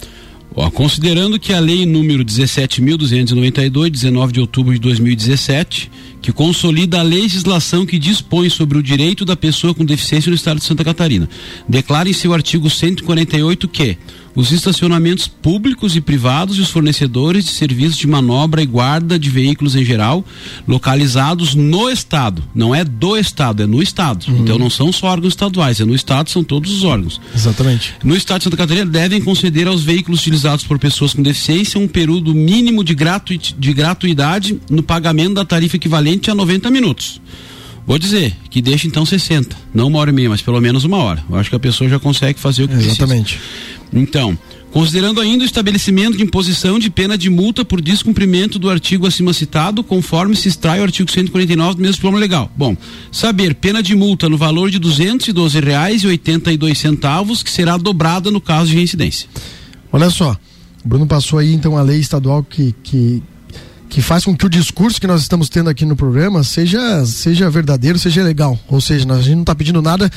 Ó, 0.56 0.70
considerando 0.70 1.40
que 1.40 1.52
a 1.52 1.60
lei 1.60 1.86
número 1.86 2.24
17.292, 2.24 3.90
19 3.90 4.34
de 4.34 4.40
outubro 4.40 4.74
de 4.74 4.80
2017, 4.80 5.92
que 6.24 6.32
consolida 6.32 7.02
a 7.02 7.04
legislação 7.04 7.86
que 7.86 8.00
dispõe 8.00 8.50
sobre 8.50 8.78
o 8.78 8.82
direito 8.82 9.26
da 9.26 9.36
pessoa 9.36 9.74
com 9.74 9.84
deficiência 9.84 10.30
no 10.30 10.36
estado 10.36 10.58
de 10.58 10.64
Santa 10.64 10.82
Catarina. 10.82 11.30
Declara 11.68 12.08
em 12.08 12.14
seu 12.14 12.34
artigo 12.34 12.70
148 12.70 13.68
que 13.68 13.98
os 14.36 14.52
estacionamentos 14.52 15.28
públicos 15.28 15.96
e 15.96 16.02
privados 16.02 16.58
e 16.58 16.62
os 16.62 16.70
fornecedores 16.70 17.46
de 17.46 17.52
serviços 17.52 17.98
de 17.98 18.08
manobra 18.08 18.62
e 18.62 18.66
guarda 18.66 19.18
de 19.20 19.30
veículos 19.30 19.76
em 19.76 19.86
geral, 19.86 20.26
localizados 20.68 21.56
no 21.56 21.90
Estado. 21.90 22.44
Não 22.54 22.74
é 22.74 22.84
do 22.84 23.18
Estado, 23.18 23.64
é 23.64 23.68
no 23.68 23.82
Estado. 23.82 24.26
Uhum. 24.28 24.40
Então 24.40 24.58
não 24.58 24.70
são 24.70 24.92
só 24.92 25.08
órgãos 25.08 25.34
estaduais, 25.34 25.80
é 25.80 25.86
no 25.86 25.96
Estado, 25.96 26.30
são 26.30 26.44
todos 26.44 26.72
os 26.72 26.84
órgãos. 26.84 27.20
Exatamente. 27.34 27.94
No 28.04 28.16
Estado 28.16 28.40
de 28.40 28.44
Santa 28.46 28.58
Catarina, 28.58 28.86
devem 28.86 29.22
conceder 29.22 29.68
aos 29.68 29.84
veículos 29.84 30.22
utilizados 30.22 30.66
por 30.66 30.80
pessoas 30.80 31.14
com 31.14 31.22
deficiência 31.22 31.80
um 31.80 31.88
período 31.88 32.34
mínimo 32.34 32.84
de, 32.84 32.96
gratu 32.96 33.38
de 33.38 33.74
gratuidade 33.74 34.60
no 34.70 34.84
pagamento 34.84 35.36
da 35.36 35.46
tarifa 35.46 35.76
equivalente 35.76 36.30
a 36.30 36.36
90 36.36 36.70
minutos. 36.70 37.22
Vou 37.86 37.98
dizer 37.98 38.36
que 38.50 38.62
deixa 38.62 38.88
então 38.88 39.06
60, 39.06 39.56
não 39.74 39.88
uma 39.88 40.00
hora 40.00 40.10
e 40.10 40.14
meia, 40.14 40.30
mas 40.30 40.42
pelo 40.42 40.60
menos 40.62 40.86
uma 40.86 40.98
hora. 40.98 41.24
Eu 41.30 41.36
acho 41.36 41.50
que 41.50 41.56
a 41.56 41.60
pessoa 41.60 41.90
já 41.90 42.00
consegue 42.00 42.40
fazer 42.40 42.64
o 42.64 42.68
que 42.68 42.76
Exatamente. 42.76 43.38
precisa. 43.38 43.84
Então, 43.92 44.38
considerando 44.72 45.20
ainda 45.20 45.44
o 45.44 45.46
estabelecimento 45.46 46.16
de 46.16 46.24
imposição 46.24 46.80
de 46.80 46.90
pena 46.90 47.18
de 47.18 47.30
multa 47.30 47.66
por 47.66 47.82
descumprimento 47.82 48.58
do 48.58 48.70
artigo 48.70 49.06
acima 49.06 49.34
citado, 49.34 49.84
conforme 49.84 50.36
se 50.36 50.48
extrai 50.48 50.80
o 50.80 50.84
artigo 50.84 51.12
149 51.12 51.76
do 51.76 51.82
mesmo 51.82 52.02
plano 52.02 52.18
legal. 52.18 52.50
Bom, 52.56 52.76
saber 53.12 53.54
pena 53.56 53.84
de 53.84 53.96
multa 53.96 54.30
no 54.30 54.38
valor 54.38 54.72
de 54.72 54.80
duzentos 54.80 55.28
e 55.28 55.34
doze 55.34 55.60
reais 55.60 56.04
e 56.04 56.08
oitenta 56.08 56.54
e 56.54 56.58
dois 56.58 56.78
centavos, 56.78 57.44
que 57.44 57.52
será 57.52 57.76
dobrada 57.76 58.32
no 58.32 58.40
caso 58.40 58.70
de 58.70 58.76
reincidência. 58.76 59.28
Olha 59.92 60.10
só, 60.10 60.38
o 60.84 60.88
Bruno 60.88 61.06
passou 61.06 61.38
aí 61.38 61.54
então 61.54 61.78
a 61.78 61.82
lei 61.82 62.00
estadual 62.00 62.44
que, 62.44 62.74
que, 62.82 63.22
que 63.94 64.02
faz 64.02 64.26
com 64.26 64.36
que 64.36 64.44
o 64.44 64.50
discurso 64.50 65.00
que 65.00 65.06
nós 65.06 65.22
estamos 65.22 65.50
tendo 65.50 65.70
aqui 65.70 65.86
no 65.86 65.96
programa 65.96 66.44
seja, 66.44 67.06
seja 67.06 67.48
verdadeiro, 67.48 68.00
seja 68.00 68.24
legal. 68.24 68.58
Ou 68.68 68.82
seja, 68.82 69.06
a 69.14 69.22
gente 69.22 69.36
não 69.36 69.42
está 69.42 69.54
pedindo 69.54 69.84
nada 69.84 70.10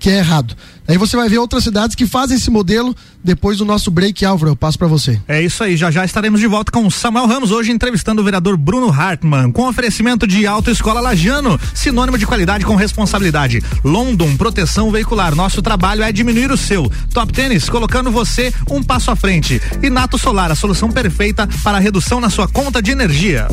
que 0.00 0.08
é 0.10 0.18
errado. 0.18 0.56
Aí 0.88 0.98
você 0.98 1.16
vai 1.16 1.28
ver 1.28 1.38
outras 1.38 1.62
cidades 1.62 1.94
que 1.94 2.04
fazem 2.04 2.36
esse 2.36 2.50
modelo 2.50 2.96
depois 3.22 3.58
do 3.58 3.64
nosso 3.64 3.92
break, 3.92 4.24
Álvaro. 4.24 4.50
Eu 4.50 4.56
passo 4.56 4.76
para 4.76 4.88
você. 4.88 5.20
É 5.28 5.40
isso 5.40 5.62
aí, 5.62 5.76
já 5.76 5.90
já 5.90 6.04
estaremos 6.04 6.40
de 6.40 6.48
volta 6.48 6.72
com 6.72 6.90
Samuel 6.90 7.26
Ramos, 7.26 7.52
hoje 7.52 7.70
entrevistando 7.70 8.20
o 8.20 8.24
vereador 8.24 8.56
Bruno 8.56 8.90
Hartmann, 8.90 9.52
com 9.52 9.68
oferecimento 9.68 10.26
de 10.26 10.46
Autoescola 10.46 11.00
Lajano, 11.00 11.60
sinônimo 11.74 12.18
de 12.18 12.26
qualidade 12.26 12.64
com 12.64 12.74
responsabilidade. 12.74 13.62
London, 13.84 14.36
proteção 14.36 14.90
veicular. 14.90 15.34
Nosso 15.36 15.62
trabalho 15.62 16.02
é 16.02 16.10
diminuir 16.10 16.50
o 16.50 16.56
seu. 16.56 16.90
Top 17.12 17.32
Tênis, 17.32 17.68
colocando 17.68 18.10
você 18.10 18.52
um 18.68 18.82
passo 18.82 19.10
à 19.12 19.16
frente. 19.16 19.60
E 19.82 19.90
Nato 19.90 20.18
Solar, 20.18 20.50
a 20.50 20.56
solução 20.56 20.90
perfeita 20.90 21.48
para 21.62 21.76
a 21.76 21.80
redução 21.80 22.20
na 22.20 22.30
sua 22.30 22.48
conta 22.48 22.82
de 22.82 22.90
energia. 22.90 23.46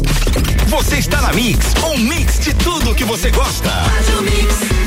Você 0.69 0.97
está 0.97 1.21
na 1.21 1.33
Mix, 1.33 1.73
um 1.83 1.97
mix 1.99 2.39
de 2.39 2.53
tudo 2.55 2.95
que 2.95 3.03
você 3.03 3.29
gosta. 3.29 3.69
Faz 3.69 4.21
mix. 4.21 4.86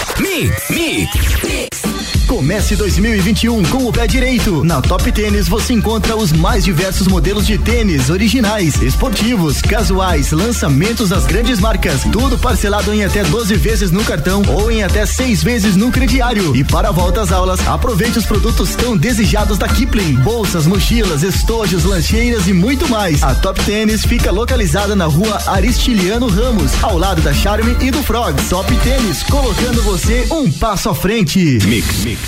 Mix, 0.19 0.69
Mix, 0.69 1.43
Mix. 1.43 2.10
Comece 2.31 2.77
2021 2.77 3.61
com 3.65 3.85
o 3.85 3.91
pé 3.91 4.07
direito. 4.07 4.63
Na 4.63 4.81
Top 4.81 5.11
Tênis 5.11 5.49
você 5.49 5.73
encontra 5.73 6.15
os 6.15 6.31
mais 6.31 6.63
diversos 6.63 7.05
modelos 7.05 7.45
de 7.45 7.57
tênis 7.57 8.09
originais, 8.09 8.81
esportivos, 8.81 9.61
casuais, 9.61 10.31
lançamentos 10.31 11.09
das 11.09 11.25
grandes 11.25 11.59
marcas. 11.59 12.03
Tudo 12.09 12.37
parcelado 12.37 12.93
em 12.93 13.03
até 13.03 13.25
12 13.25 13.53
vezes 13.55 13.91
no 13.91 14.01
cartão 14.05 14.43
ou 14.47 14.71
em 14.71 14.81
até 14.81 15.05
6 15.05 15.43
vezes 15.43 15.75
no 15.75 15.91
crediário. 15.91 16.55
E 16.55 16.63
para 16.63 16.87
a 16.87 16.91
volta 16.93 17.19
às 17.21 17.33
aulas, 17.33 17.59
aproveite 17.67 18.17
os 18.17 18.25
produtos 18.25 18.75
tão 18.75 18.95
desejados 18.95 19.57
da 19.57 19.67
Kipling: 19.67 20.15
bolsas, 20.15 20.65
mochilas, 20.65 21.23
estojos, 21.23 21.83
lancheiras 21.83 22.47
e 22.47 22.53
muito 22.53 22.87
mais. 22.87 23.21
A 23.23 23.35
Top 23.35 23.61
Tênis 23.65 24.05
fica 24.05 24.31
localizada 24.31 24.95
na 24.95 25.05
rua 25.05 25.37
Aristiliano 25.47 26.29
Ramos, 26.29 26.81
ao 26.81 26.97
lado 26.97 27.21
da 27.21 27.33
Charme 27.33 27.75
e 27.81 27.91
do 27.91 28.01
Frog. 28.01 28.41
Top 28.49 28.73
Tênis, 28.77 29.21
colocando 29.23 29.83
você 29.83 30.25
um 30.31 30.49
passo 30.49 30.89
à 30.89 30.95
frente. 30.95 31.59
Mix, 31.65 32.05
mix. 32.05 32.20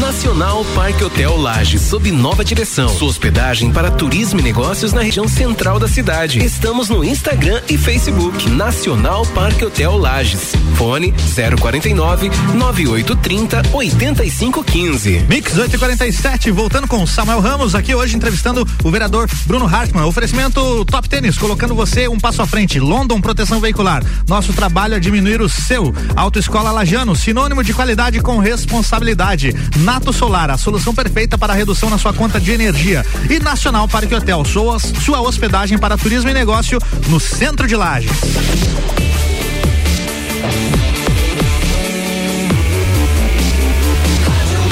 Nacional 0.00 0.64
Parque 0.74 1.02
Hotel 1.02 1.36
Lages, 1.36 1.80
sob 1.82 2.12
nova 2.12 2.44
direção. 2.44 2.88
Sua 2.88 3.08
hospedagem 3.08 3.72
para 3.72 3.90
turismo 3.90 4.38
e 4.38 4.42
negócios 4.42 4.92
na 4.92 5.00
região 5.00 5.26
central 5.26 5.78
da 5.78 5.88
cidade. 5.88 6.44
Estamos 6.44 6.88
no 6.88 7.02
Instagram 7.02 7.62
e 7.68 7.78
Facebook. 7.78 8.48
Nacional 8.50 9.24
Parque 9.26 9.64
Hotel 9.64 9.96
Lages. 9.96 10.52
Fone 10.76 11.14
049 11.58 12.30
9830 12.54 13.62
8515. 13.72 15.24
Mix 15.28 15.56
847, 15.56 16.50
voltando 16.50 16.86
com 16.86 17.06
Samuel 17.06 17.40
Ramos, 17.40 17.74
aqui 17.74 17.94
hoje 17.94 18.16
entrevistando 18.16 18.68
o 18.84 18.90
vereador 18.90 19.28
Bruno 19.46 19.66
Hartmann. 19.66 20.04
Oferecimento 20.04 20.84
Top 20.84 21.08
Tênis, 21.08 21.38
colocando 21.38 21.74
você 21.74 22.06
um 22.06 22.18
passo 22.18 22.42
à 22.42 22.46
frente. 22.46 22.78
London 22.78 23.20
Proteção 23.20 23.60
Veicular. 23.60 24.04
Nosso 24.28 24.52
trabalho 24.52 24.94
é 24.94 25.00
diminuir 25.00 25.40
o 25.40 25.48
seu. 25.48 25.94
Autoescola 26.14 26.70
Lajano, 26.70 27.16
sinônimo 27.16 27.64
de 27.64 27.72
qualidade 27.72 28.20
com 28.20 28.38
responsabilidade. 28.38 29.55
Nato 29.78 30.12
Solar, 30.12 30.50
a 30.50 30.58
solução 30.58 30.94
perfeita 30.94 31.36
para 31.38 31.52
a 31.52 31.56
redução 31.56 31.90
na 31.90 31.98
sua 31.98 32.12
conta 32.12 32.40
de 32.40 32.50
energia. 32.50 33.04
E 33.30 33.38
Nacional 33.38 33.88
Parque 33.88 34.14
Hotel, 34.14 34.44
sua, 34.44 34.78
sua 34.78 35.20
hospedagem 35.20 35.78
para 35.78 35.96
turismo 35.96 36.30
e 36.30 36.34
negócio 36.34 36.78
no 37.08 37.20
centro 37.20 37.66
de 37.66 37.76
Lages. 37.76 38.10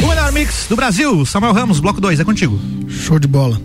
O 0.03 0.07
melhor 0.07 0.33
mix 0.33 0.67
do 0.69 0.77
Brasil, 0.77 1.25
Samuel 1.27 1.53
Ramos, 1.53 1.81
bloco 1.81 2.01
2, 2.01 2.21
é 2.21 2.25
contigo. 2.25 2.59
Show 2.89 3.19
de 3.19 3.27
bola. 3.27 3.61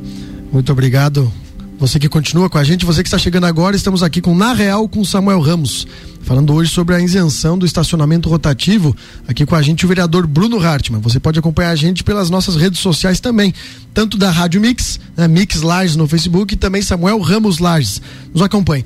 Muito 0.52 0.72
obrigado. 0.72 1.32
Você 1.80 1.98
que 1.98 2.10
continua 2.10 2.50
com 2.50 2.58
a 2.58 2.64
gente, 2.64 2.86
você 2.86 3.02
que 3.02 3.08
está 3.08 3.18
chegando 3.18 3.46
agora, 3.46 3.74
estamos 3.74 4.04
aqui 4.04 4.20
com 4.20 4.36
Na 4.36 4.52
Real 4.52 4.86
com 4.90 5.06
Samuel 5.06 5.40
Ramos, 5.40 5.88
falando 6.24 6.54
hoje 6.54 6.70
sobre 6.70 6.94
a 6.94 7.00
isenção 7.00 7.58
do 7.58 7.66
estacionamento 7.66 8.28
rotativo. 8.28 8.94
Aqui 9.26 9.46
com 9.46 9.56
a 9.56 9.62
gente 9.62 9.86
o 9.86 9.88
vereador 9.88 10.28
Bruno 10.28 10.62
Hartmann. 10.62 11.00
Você 11.00 11.22
pode 11.22 11.40
acompanhar 11.40 11.70
a 11.70 11.78
gente 11.78 12.04
pelas 12.04 12.30
nossas 12.30 12.58
redes 12.58 12.82
sociais 12.82 13.22
também, 13.22 13.54
tanto 13.94 14.18
da 14.18 14.30
Rádio 14.30 14.60
Mix, 14.60 15.00
né, 15.16 15.26
Mix 15.26 15.62
Lages 15.62 15.96
no 15.96 16.06
Facebook 16.06 16.54
e 16.54 16.58
também 16.58 16.82
Samuel 16.82 17.18
Ramos 17.22 17.60
Lages. 17.60 18.02
Nos 18.34 18.42
acompanhe. 18.42 18.84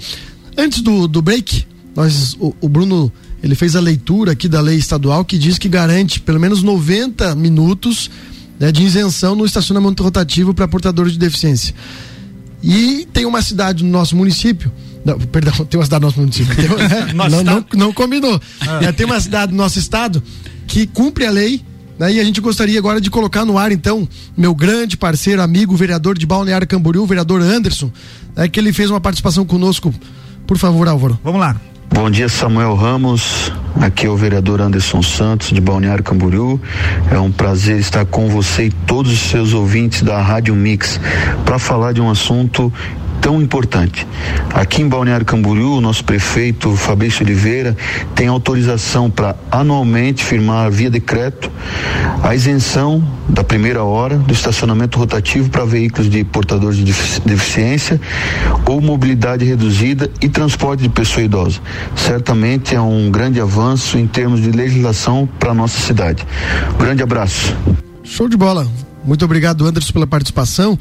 Antes 0.55 0.81
do, 0.81 1.07
do 1.07 1.19
break, 1.19 1.65
nós, 1.95 2.37
o, 2.39 2.53
o 2.61 2.69
Bruno 2.69 3.11
ele 3.41 3.55
fez 3.55 3.75
a 3.75 3.79
leitura 3.79 4.33
aqui 4.33 4.47
da 4.47 4.61
lei 4.61 4.77
estadual 4.77 5.25
que 5.25 5.39
diz 5.39 5.57
que 5.57 5.67
garante 5.67 6.19
pelo 6.21 6.39
menos 6.39 6.61
90 6.61 7.33
minutos 7.33 8.11
né, 8.59 8.71
de 8.71 8.83
isenção 8.83 9.35
no 9.35 9.47
estacionamento 9.47 10.03
rotativo 10.03 10.53
para 10.53 10.67
portadores 10.67 11.13
de 11.13 11.17
deficiência. 11.17 11.73
E 12.63 13.05
tem 13.11 13.25
uma 13.25 13.41
cidade 13.41 13.83
no 13.83 13.89
nosso 13.91 14.15
município. 14.15 14.71
Não, 15.03 15.19
perdão, 15.19 15.53
tem 15.65 15.77
uma 15.77 15.83
cidade 15.83 16.01
no 16.01 16.07
nosso 16.07 16.19
município. 16.19 16.55
Tem, 16.55 16.69
né? 16.69 17.11
não, 17.13 17.43
não, 17.43 17.65
não, 17.73 17.93
combinou. 17.93 18.39
Ah. 18.61 18.93
Tem 18.93 19.05
uma 19.05 19.19
cidade 19.19 19.51
no 19.51 19.57
nosso 19.57 19.77
estado 19.77 20.23
que 20.65 20.87
cumpre 20.87 21.25
a 21.25 21.31
lei. 21.31 21.61
Né? 21.99 22.13
E 22.13 22.19
a 22.19 22.23
gente 22.23 22.39
gostaria 22.39 22.79
agora 22.79 23.01
de 23.01 23.09
colocar 23.09 23.43
no 23.45 23.57
ar, 23.57 23.71
então, 23.71 24.07
meu 24.35 24.55
grande 24.55 24.95
parceiro, 24.95 25.41
amigo, 25.41 25.75
vereador 25.75 26.17
de 26.17 26.25
Balneário 26.25 26.65
Camboriú, 26.65 27.03
o 27.03 27.05
vereador 27.05 27.41
Anderson, 27.41 27.91
né? 28.35 28.47
que 28.47 28.59
ele 28.59 28.71
fez 28.71 28.89
uma 28.89 29.01
participação 29.01 29.45
conosco. 29.45 29.93
Por 30.47 30.57
favor, 30.57 30.87
Álvaro. 30.87 31.19
Vamos 31.23 31.41
lá. 31.41 31.59
Bom 31.93 32.09
dia, 32.09 32.27
Samuel 32.27 32.73
Ramos. 32.73 33.51
Aqui 33.79 34.07
é 34.07 34.09
o 34.09 34.17
vereador 34.17 34.59
Anderson 34.59 35.03
Santos, 35.03 35.49
de 35.49 35.61
Balneário 35.61 36.03
Camboriú. 36.03 36.59
É 37.11 37.19
um 37.19 37.31
prazer 37.31 37.77
estar 37.77 38.03
com 38.03 38.27
você 38.27 38.65
e 38.65 38.71
todos 38.71 39.13
os 39.13 39.19
seus 39.19 39.53
ouvintes 39.53 40.01
da 40.01 40.19
Rádio 40.19 40.55
Mix 40.55 40.99
para 41.45 41.59
falar 41.59 41.93
de 41.93 42.01
um 42.01 42.09
assunto 42.09 42.73
tão 43.23 43.41
importante. 43.41 44.05
Aqui 44.53 44.81
em 44.81 44.87
Balneário 44.87 45.25
Camboriú, 45.25 45.77
o 45.77 45.81
nosso 45.81 46.03
prefeito 46.03 46.75
Fabrício 46.75 47.23
Oliveira 47.23 47.75
tem 48.13 48.27
autorização 48.27 49.09
para 49.09 49.33
anualmente 49.49 50.21
firmar 50.25 50.69
via 50.69 50.89
decreto 50.89 51.49
a 52.21 52.35
isenção 52.35 53.01
da 53.29 53.41
primeira 53.41 53.81
hora 53.81 54.17
do 54.17 54.33
estacionamento 54.33 54.99
rotativo 54.99 55.49
para 55.49 55.63
veículos 55.63 56.09
de 56.09 56.21
portadores 56.25 56.77
de 56.77 56.93
deficiência 57.25 57.99
ou 58.65 58.81
mobilidade 58.81 59.45
reduzida 59.45 60.11
e 60.21 60.27
transporte 60.27 60.83
de 60.83 60.89
pessoa 60.89 61.23
idosa. 61.23 61.61
Certamente 61.95 62.75
é 62.75 62.81
um 62.81 63.09
grande 63.09 63.39
avanço 63.39 63.97
em 63.97 64.05
termos 64.05 64.41
de 64.41 64.51
legislação 64.51 65.29
para 65.39 65.53
nossa 65.53 65.79
cidade. 65.79 66.27
Grande 66.77 67.01
abraço. 67.01 67.55
Show 68.03 68.27
de 68.27 68.35
bola. 68.35 68.67
Muito 69.05 69.23
obrigado, 69.23 69.65
Anderson, 69.65 69.93
pela 69.93 70.07
participação. 70.07 70.77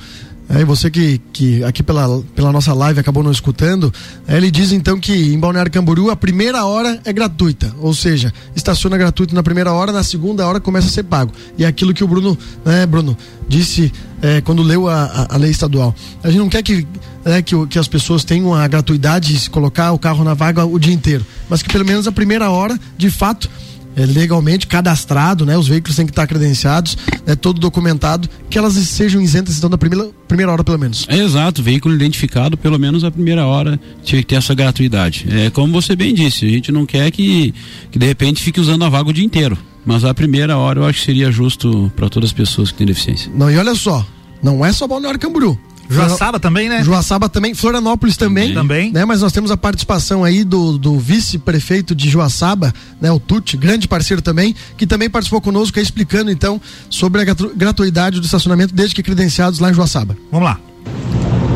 É, 0.48 0.64
você 0.64 0.90
que, 0.90 1.20
que 1.32 1.64
aqui 1.64 1.82
pela, 1.82 2.20
pela 2.34 2.52
nossa 2.52 2.74
live 2.74 3.00
acabou 3.00 3.22
não 3.22 3.30
escutando, 3.30 3.92
é, 4.26 4.36
ele 4.36 4.50
diz 4.50 4.72
então 4.72 4.98
que 4.98 5.32
em 5.32 5.38
Balneário 5.38 5.70
Camboriú 5.70 6.10
a 6.10 6.16
primeira 6.16 6.64
hora 6.64 7.00
é 7.04 7.12
gratuita, 7.12 7.74
ou 7.78 7.94
seja, 7.94 8.32
estaciona 8.54 8.98
gratuito 8.98 9.34
na 9.34 9.42
primeira 9.42 9.72
hora, 9.72 9.92
na 9.92 10.02
segunda 10.02 10.46
hora 10.46 10.60
começa 10.60 10.88
a 10.88 10.90
ser 10.90 11.04
pago. 11.04 11.32
E 11.56 11.64
é 11.64 11.66
aquilo 11.66 11.94
que 11.94 12.04
o 12.04 12.08
Bruno, 12.08 12.36
né, 12.64 12.84
Bruno, 12.84 13.16
disse 13.48 13.92
é, 14.20 14.40
quando 14.40 14.62
leu 14.62 14.88
a, 14.88 15.04
a, 15.04 15.34
a, 15.34 15.36
lei 15.38 15.50
estadual. 15.50 15.94
A 16.22 16.28
gente 16.28 16.38
não 16.38 16.48
quer 16.48 16.62
que, 16.62 16.86
é, 17.24 17.40
que, 17.40 17.66
que 17.66 17.78
as 17.78 17.88
pessoas 17.88 18.24
tenham 18.24 18.54
a 18.54 18.66
gratuidade 18.68 19.38
de 19.38 19.50
colocar 19.50 19.92
o 19.92 19.98
carro 19.98 20.22
na 20.22 20.34
vaga 20.34 20.64
o 20.64 20.78
dia 20.78 20.92
inteiro, 20.92 21.24
mas 21.48 21.62
que 21.62 21.72
pelo 21.72 21.84
menos 21.84 22.06
a 22.06 22.12
primeira 22.12 22.50
hora, 22.50 22.78
de 22.96 23.10
fato, 23.10 23.48
é, 23.96 24.06
legalmente 24.06 24.66
cadastrado, 24.66 25.44
né? 25.44 25.56
Os 25.56 25.68
veículos 25.68 25.96
têm 25.96 26.06
que 26.06 26.12
estar 26.12 26.26
credenciados, 26.26 26.96
é 27.26 27.34
todo 27.34 27.60
documentado, 27.60 28.28
que 28.48 28.58
elas 28.58 28.74
sejam 28.74 29.20
isentas 29.20 29.58
então 29.58 29.70
da 29.70 29.78
primeira, 29.78 30.10
primeira 30.26 30.52
hora 30.52 30.64
pelo 30.64 30.78
menos. 30.78 31.06
É 31.08 31.18
exato, 31.18 31.62
veículo 31.62 31.94
identificado 31.94 32.56
pelo 32.56 32.78
menos 32.78 33.04
a 33.04 33.10
primeira 33.10 33.46
hora 33.46 33.78
tinha 34.02 34.20
que 34.20 34.28
ter 34.28 34.36
essa 34.36 34.54
gratuidade. 34.54 35.26
É 35.30 35.50
como 35.50 35.72
você 35.72 35.94
bem 35.94 36.14
disse, 36.14 36.46
a 36.46 36.48
gente 36.48 36.72
não 36.72 36.86
quer 36.86 37.10
que, 37.10 37.54
que 37.90 37.98
de 37.98 38.06
repente 38.06 38.42
fique 38.42 38.60
usando 38.60 38.84
a 38.84 38.88
vaga 38.88 39.10
o 39.10 39.12
dia 39.12 39.24
inteiro. 39.24 39.56
Mas 39.84 40.04
a 40.04 40.14
primeira 40.14 40.56
hora 40.56 40.80
eu 40.80 40.84
acho 40.84 41.00
que 41.00 41.06
seria 41.06 41.30
justo 41.32 41.90
para 41.96 42.08
todas 42.08 42.30
as 42.30 42.32
pessoas 42.32 42.70
que 42.70 42.78
têm 42.78 42.86
deficiência. 42.86 43.30
Não, 43.34 43.50
e 43.50 43.56
olha 43.56 43.74
só, 43.74 44.06
não 44.42 44.64
é 44.64 44.72
só 44.72 44.86
Balneário 44.86 45.18
Camburu. 45.18 45.58
Joaçaba 45.92 46.40
também, 46.40 46.68
né? 46.68 46.82
Joaçaba 46.82 47.28
também, 47.28 47.54
Florianópolis 47.54 48.16
também. 48.16 48.54
Também. 48.54 48.92
Né? 48.92 49.04
Mas 49.04 49.20
nós 49.20 49.32
temos 49.32 49.50
a 49.50 49.56
participação 49.56 50.24
aí 50.24 50.44
do, 50.44 50.78
do 50.78 50.98
vice-prefeito 50.98 51.94
de 51.94 52.08
Joaçaba, 52.08 52.72
né? 53.00 53.10
O 53.10 53.20
Tuti, 53.20 53.56
grande 53.56 53.86
parceiro 53.86 54.22
também, 54.22 54.54
que 54.76 54.86
também 54.86 55.08
participou 55.08 55.40
conosco 55.40 55.78
aí 55.78 55.82
explicando 55.82 56.30
então 56.30 56.60
sobre 56.88 57.22
a 57.22 57.24
gratuidade 57.54 58.20
do 58.20 58.24
estacionamento 58.24 58.74
desde 58.74 58.94
que 58.94 59.02
credenciados 59.02 59.58
lá 59.58 59.70
em 59.70 59.74
Joaçaba. 59.74 60.16
Vamos 60.30 60.48
lá. 60.48 60.58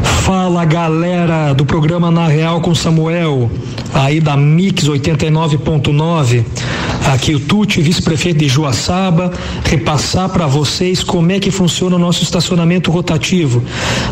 Fala 0.06 0.64
galera 0.64 1.52
do 1.52 1.64
programa 1.64 2.10
Na 2.10 2.26
Real 2.26 2.60
com 2.60 2.75
Samuel, 2.75 3.50
aí 3.94 4.20
da 4.20 4.36
Mix 4.36 4.84
89.9. 4.84 6.44
Aqui 7.06 7.36
o 7.36 7.40
Tuti, 7.40 7.80
vice-prefeito 7.80 8.40
de 8.40 8.48
Joaçaba, 8.48 9.32
repassar 9.64 10.28
para 10.28 10.46
vocês 10.48 11.04
como 11.04 11.30
é 11.30 11.38
que 11.38 11.52
funciona 11.52 11.94
o 11.94 11.98
nosso 11.98 12.25
estacionamento 12.25 12.90
rotativo. 12.90 13.62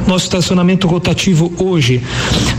Nosso 0.06 0.26
estacionamento 0.26 0.86
rotativo 0.86 1.52
hoje 1.58 2.00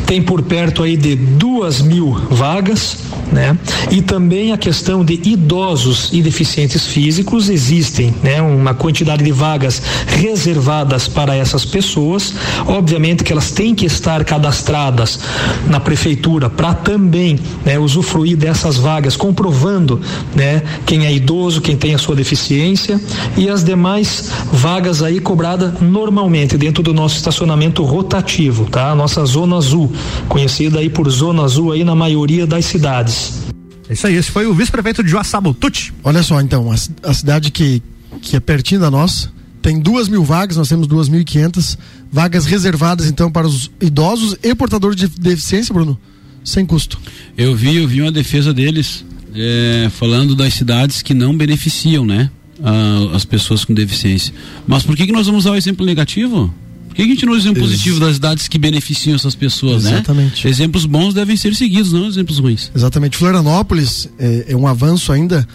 tem 0.06 0.22
por 0.22 0.42
perto 0.42 0.84
aí 0.84 0.98
de 0.98 1.16
duas 1.16 1.82
mil 1.82 2.12
vagas, 2.30 2.98
né? 3.32 3.58
E 3.90 4.02
também 4.02 4.52
a 4.52 4.58
questão 4.58 5.06
de 5.06 5.22
idosos 5.24 6.10
e 6.12 6.22
deficientes 6.22 6.86
físicos 6.86 7.50
existem, 7.50 8.14
né? 8.22 8.42
Uma 8.42 8.74
quantidade 8.74 9.24
de 9.24 9.32
vagas 9.32 9.82
reservadas 10.08 11.08
para 11.08 11.34
essas 11.36 11.64
pessoas. 11.64 12.34
Obviamente 12.68 13.24
que 13.26 13.34
elas 13.34 13.52
têm 13.52 13.76
que 13.76 13.86
estar 13.86 14.24
cadastradas 14.24 15.20
na 15.68 15.80
prefeitura 15.80 16.50
para 16.50 16.74
também 16.74 17.40
né, 17.66 17.78
usufruir 17.78 18.38
dessas 18.38 18.78
vagas, 18.78 19.18
comprovando 19.18 20.00
né, 20.36 20.62
quem 20.86 21.06
é 21.06 21.14
idoso, 21.14 21.60
quem 21.60 21.76
tem 21.76 21.96
a 21.96 21.98
sua 21.98 22.16
deficiência 22.16 23.02
e 23.36 23.50
as 23.50 23.64
demais 23.64 24.32
vagas 24.54 25.02
aí 25.02 25.20
cobradas 25.20 25.82
normalmente 25.82 26.58
dentro 26.58 26.84
do 26.84 26.94
nosso 26.94 27.18
estacionamento 27.18 27.84
rotativo, 27.84 28.66
tá? 28.66 28.92
A 28.92 28.96
nossa 28.96 29.26
zona 29.26 29.58
azul, 29.58 29.92
conhecida 30.30 30.80
aí 30.80 30.90
por 30.90 31.10
zona 31.10 31.44
azul 31.44 31.72
aí 31.72 31.84
na 31.84 31.96
maioria 31.96 32.46
das 32.46 32.66
cidades. 32.66 33.46
É 33.90 33.94
isso 33.94 34.08
aí, 34.08 34.16
esse 34.16 34.32
foi 34.32 34.46
o 34.46 34.54
vice-prefeito 34.54 35.04
de 35.04 35.10
Joaçaba, 35.10 35.54
Tuti. 35.54 35.94
Olha 36.04 36.22
só, 36.24 36.40
então, 36.42 36.72
a, 36.72 37.10
a 37.10 37.14
cidade 37.14 37.52
que, 37.52 37.82
que 38.22 38.36
é 38.36 38.40
pertinho 38.40 38.82
da 38.82 38.92
nossa, 38.92 39.32
tem 39.66 39.80
duas 39.80 40.08
mil 40.08 40.24
vagas, 40.24 40.58
nós 40.58 40.70
temos 40.70 40.86
duas 40.86 41.10
mil 41.10 41.22
e 41.22 41.24
quinhentas 41.24 41.76
vagas 42.12 42.46
reservadas 42.46 43.08
então 43.08 43.32
para 43.32 43.48
os 43.48 43.72
idosos 43.82 44.38
e 44.44 44.54
portadores 44.54 44.96
de 44.96 45.08
deficiência, 45.08 45.74
Bruno, 45.74 46.00
sem 46.44 46.64
custo. 46.64 47.00
Eu 47.36 47.56
vi, 47.56 47.76
eu 47.78 47.88
vi 47.88 48.00
uma 48.00 48.12
defesa 48.12 48.54
deles 48.54 49.04
é, 49.34 49.90
falando 49.90 50.36
das 50.36 50.54
cidades 50.54 51.02
que 51.02 51.16
não 51.16 51.36
beneficiam, 51.36 52.06
né, 52.06 52.30
a, 52.64 53.16
as 53.16 53.26
pessoas 53.26 53.66
com 53.66 53.74
deficiência. 53.74 54.32
Mas 54.68 54.84
por 54.84 54.96
que 54.96 55.08
que 55.08 55.12
nós 55.12 55.26
vamos 55.26 55.46
usar 55.46 55.54
o 55.54 55.56
exemplo 55.56 55.84
negativo? 55.84 56.54
Por 56.88 56.96
que 56.98 57.02
a 57.02 57.06
gente 57.06 57.26
não 57.26 57.34
usa 57.34 57.40
o 57.40 57.42
exemplo 57.42 57.64
Ex 57.64 57.72
positivo 57.72 58.00
das 58.00 58.14
cidades 58.14 58.48
que 58.48 58.60
beneficiam 58.60 59.16
essas 59.16 59.34
pessoas, 59.34 59.84
né? 59.84 59.94
Exatamente. 59.94 60.46
né? 60.46 60.52
Exemplos 60.52 60.86
bons 60.86 61.16
devem 61.16 61.36
ser 61.36 61.56
seguidos, 61.56 61.92
não 61.92 62.08
exemplos 62.08 62.38
ruins. 62.38 62.70
Exatamente. 62.76 63.18
Florianópolis 63.18 64.08
é, 64.20 64.46
é 64.50 64.56
um 64.56 64.68
avanço 64.68 65.12
ainda 65.12 65.46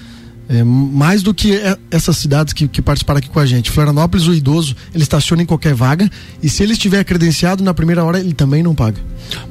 é, 0.50 0.64
mais 0.64 1.22
do 1.22 1.32
que 1.32 1.54
é, 1.54 1.78
essas 1.92 2.16
cidades 2.16 2.52
que, 2.52 2.66
que 2.66 2.82
participaram 2.82 3.18
aqui 3.18 3.28
com 3.28 3.38
a 3.38 3.46
gente. 3.46 3.70
Florianópolis, 3.70 4.26
o 4.26 4.34
idoso, 4.34 4.74
ele 4.92 5.04
estaciona 5.04 5.42
em 5.42 5.46
qualquer 5.46 5.74
vaga 5.74 6.10
e 6.42 6.48
se 6.48 6.64
ele 6.64 6.72
estiver 6.72 7.04
credenciado 7.04 7.62
na 7.62 7.72
primeira 7.72 8.04
hora, 8.04 8.18
ele 8.18 8.34
também 8.34 8.60
não 8.60 8.74
paga. 8.74 9.00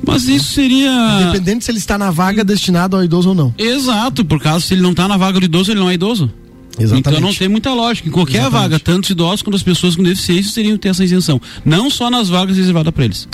Mas 0.05 0.27
isso 0.27 0.51
seria. 0.51 0.91
Independente 1.21 1.63
se 1.63 1.71
ele 1.71 1.77
está 1.77 1.97
na 1.97 2.11
vaga 2.11 2.43
destinada 2.43 2.97
ao 2.97 3.03
idoso 3.03 3.29
ou 3.29 3.35
não. 3.35 3.53
Exato, 3.57 4.25
por 4.25 4.41
causa 4.41 4.65
se 4.65 4.73
ele 4.73 4.81
não 4.81 4.91
está 4.91 5.07
na 5.07 5.15
vaga 5.15 5.39
do 5.39 5.45
idoso, 5.45 5.71
ele 5.71 5.79
não 5.79 5.89
é 5.89 5.93
idoso. 5.93 6.29
Exatamente. 6.77 7.09
Então 7.09 7.21
não 7.21 7.33
tem 7.33 7.47
muita 7.47 7.73
lógica. 7.73 8.09
Em 8.09 8.11
qualquer 8.11 8.39
Exatamente. 8.39 8.61
vaga, 8.61 8.79
tanto 8.79 9.05
os 9.05 9.09
idosos 9.09 9.41
quanto 9.41 9.55
as 9.55 9.63
pessoas 9.63 9.95
com 9.95 10.03
deficiência 10.03 10.53
teriam 10.53 10.73
que 10.73 10.81
ter 10.81 10.89
essa 10.89 11.03
isenção. 11.03 11.39
Não 11.63 11.89
só 11.89 12.09
nas 12.09 12.27
vagas 12.27 12.57
reservadas 12.57 12.93
para 12.93 13.05
eles. 13.05 13.27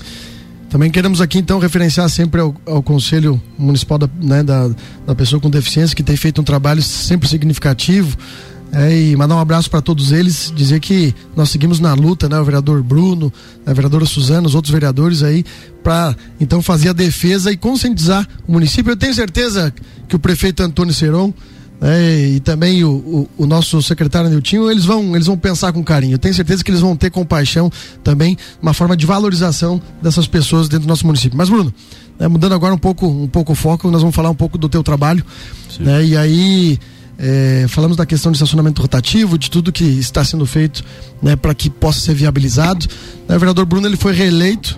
Também 0.76 0.92
queremos 0.92 1.22
aqui 1.22 1.38
então 1.38 1.58
referenciar 1.58 2.10
sempre 2.10 2.42
ao, 2.42 2.54
ao 2.66 2.84
Conselho 2.84 3.42
Municipal 3.58 3.98
da, 3.98 4.10
né, 4.22 4.44
da, 4.44 4.70
da, 5.08 5.16
pessoa 5.16 5.40
com 5.40 5.50
deficiência 5.50 5.96
que 5.96 6.04
tem 6.04 6.18
feito 6.18 6.42
um 6.42 6.44
trabalho 6.44 6.82
sempre 6.82 7.30
significativo. 7.30 8.18
É, 8.74 8.94
e 8.94 9.16
mandar 9.16 9.38
um 9.38 9.40
abraço 9.40 9.72
para 9.72 9.82
todos 9.82 10.12
eles, 10.12 10.52
dizer 10.54 10.82
que 10.82 11.16
nós 11.34 11.50
seguimos 11.50 11.80
na 11.80 11.94
luta, 11.94 12.28
né? 12.28 12.38
O 12.38 12.44
vereador 12.44 12.84
Bruno, 12.84 13.32
a 13.66 13.72
vereadora 13.72 14.06
Suzana, 14.06 14.48
os 14.48 14.54
outros 14.54 14.70
vereadores 14.74 15.24
aí, 15.24 15.46
para 15.82 16.14
então 16.42 16.62
fazer 16.62 16.90
a 16.90 16.94
defesa 16.94 17.54
e 17.54 17.56
conscientizar 17.56 18.28
o 18.46 18.52
município. 18.52 18.92
Eu 18.92 18.98
tenho 18.98 19.14
certeza 19.14 19.74
que 20.10 20.16
o 20.18 20.20
prefeito 20.20 20.62
Antônio 20.62 20.94
Seron 20.94 21.34
é, 21.88 22.20
e 22.20 22.40
também 22.40 22.84
o, 22.84 22.90
o, 22.90 23.30
o, 23.38 23.46
nosso 23.46 23.80
secretário 23.80 24.28
Niltinho, 24.28 24.72
eles 24.72 24.86
vão, 24.86 25.14
eles 25.14 25.28
vão 25.28 25.38
pensar 25.38 25.72
com 25.72 25.84
carinho. 25.84 26.16
Eu 26.16 26.18
tenho 26.18 26.34
certeza 26.34 26.64
que 26.64 26.72
eles 26.72 26.82
vão 26.82 26.96
ter 26.96 27.12
compaixão 27.12 27.72
também, 28.04 28.36
uma 28.60 28.74
forma 28.74 28.98
de 28.98 29.06
valorização 29.06 29.80
dessas 30.02 30.26
pessoas 30.26 30.68
dentro 30.68 30.88
do 30.88 30.90
nosso 30.90 31.06
município. 31.06 31.38
Mas, 31.38 31.48
Bruno, 31.48 31.72
né, 32.18 32.28
mudando 32.28 32.56
agora 32.56 32.74
um 32.74 32.78
pouco, 32.78 33.06
um 33.06 33.28
pouco 33.28 33.52
o 33.52 33.56
foco, 33.56 33.92
nós 33.92 34.02
vamos 34.02 34.16
falar 34.16 34.32
um 34.32 34.36
pouco 34.36 34.58
do 34.58 34.68
teu 34.68 34.82
trabalho. 34.82 35.24
Né, 35.80 36.06
e 36.06 36.18
aí. 36.18 36.80
É, 37.18 37.66
falamos 37.70 37.96
da 37.96 38.06
questão 38.06 38.30
de 38.30 38.36
estacionamento 38.36 38.82
rotativo, 38.82 39.38
de 39.38 39.50
tudo 39.50 39.72
que 39.72 39.86
está 39.86 40.22
sendo 40.22 40.46
feito 40.46 40.84
né, 41.22 41.38
para 41.38 41.56
que 41.56 41.70
possa 41.70 41.98
ser 42.02 42.14
viabilizado. 42.14 42.86
Né, 43.26 43.38
o 43.38 43.40
vereador 43.40 43.66
Bruno 43.66 43.88
ele 43.88 43.96
foi 43.96 44.12
reeleito 44.12 44.78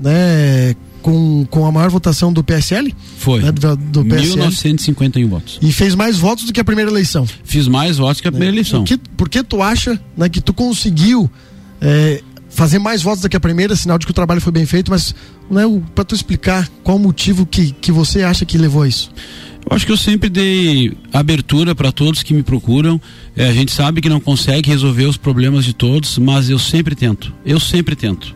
né, 0.00 0.74
com, 1.06 1.46
com 1.48 1.64
a 1.64 1.70
maior 1.70 1.88
votação 1.88 2.32
do 2.32 2.42
PSL? 2.42 2.92
Foi. 3.18 3.40
Né, 3.40 3.52
do, 3.52 3.76
do 3.76 4.04
PSL. 4.04 4.26
1951 4.30 5.28
votos. 5.28 5.58
E 5.62 5.70
fez 5.70 5.94
mais 5.94 6.18
votos 6.18 6.46
do 6.46 6.52
que 6.52 6.58
a 6.58 6.64
primeira 6.64 6.90
eleição. 6.90 7.24
Fiz 7.44 7.68
mais 7.68 7.96
votos 7.96 8.20
que 8.20 8.26
a 8.26 8.32
primeira 8.32 8.52
é. 8.52 8.56
eleição. 8.56 8.80
Por 8.82 8.88
que, 8.88 8.98
por 9.16 9.28
que 9.28 9.44
tu 9.44 9.62
acha 9.62 10.00
né, 10.16 10.28
que 10.28 10.40
tu 10.40 10.52
conseguiu 10.52 11.30
é, 11.80 12.20
fazer 12.48 12.80
mais 12.80 13.02
votos 13.02 13.22
do 13.22 13.28
que 13.28 13.36
a 13.36 13.40
primeira, 13.40 13.76
sinal 13.76 13.98
de 13.98 14.04
que 14.04 14.10
o 14.10 14.14
trabalho 14.14 14.40
foi 14.40 14.52
bem 14.52 14.66
feito, 14.66 14.90
mas 14.90 15.14
né, 15.48 15.62
para 15.94 16.02
tu 16.02 16.12
explicar 16.12 16.68
qual 16.82 16.96
o 16.96 17.00
motivo 17.00 17.46
que, 17.46 17.70
que 17.70 17.92
você 17.92 18.24
acha 18.24 18.44
que 18.44 18.58
levou 18.58 18.82
a 18.82 18.88
isso? 18.88 19.08
Eu 19.70 19.76
acho 19.76 19.86
que 19.86 19.92
eu 19.92 19.96
sempre 19.96 20.28
dei 20.28 20.92
abertura 21.12 21.72
para 21.72 21.92
todos 21.92 22.24
que 22.24 22.34
me 22.34 22.42
procuram. 22.42 23.00
É, 23.36 23.46
a 23.46 23.52
gente 23.52 23.70
sabe 23.70 24.00
que 24.00 24.08
não 24.08 24.18
consegue 24.18 24.68
resolver 24.68 25.04
os 25.04 25.16
problemas 25.16 25.64
de 25.64 25.72
todos, 25.72 26.18
mas 26.18 26.50
eu 26.50 26.58
sempre 26.58 26.96
tento. 26.96 27.32
Eu 27.44 27.60
sempre 27.60 27.94
tento. 27.94 28.34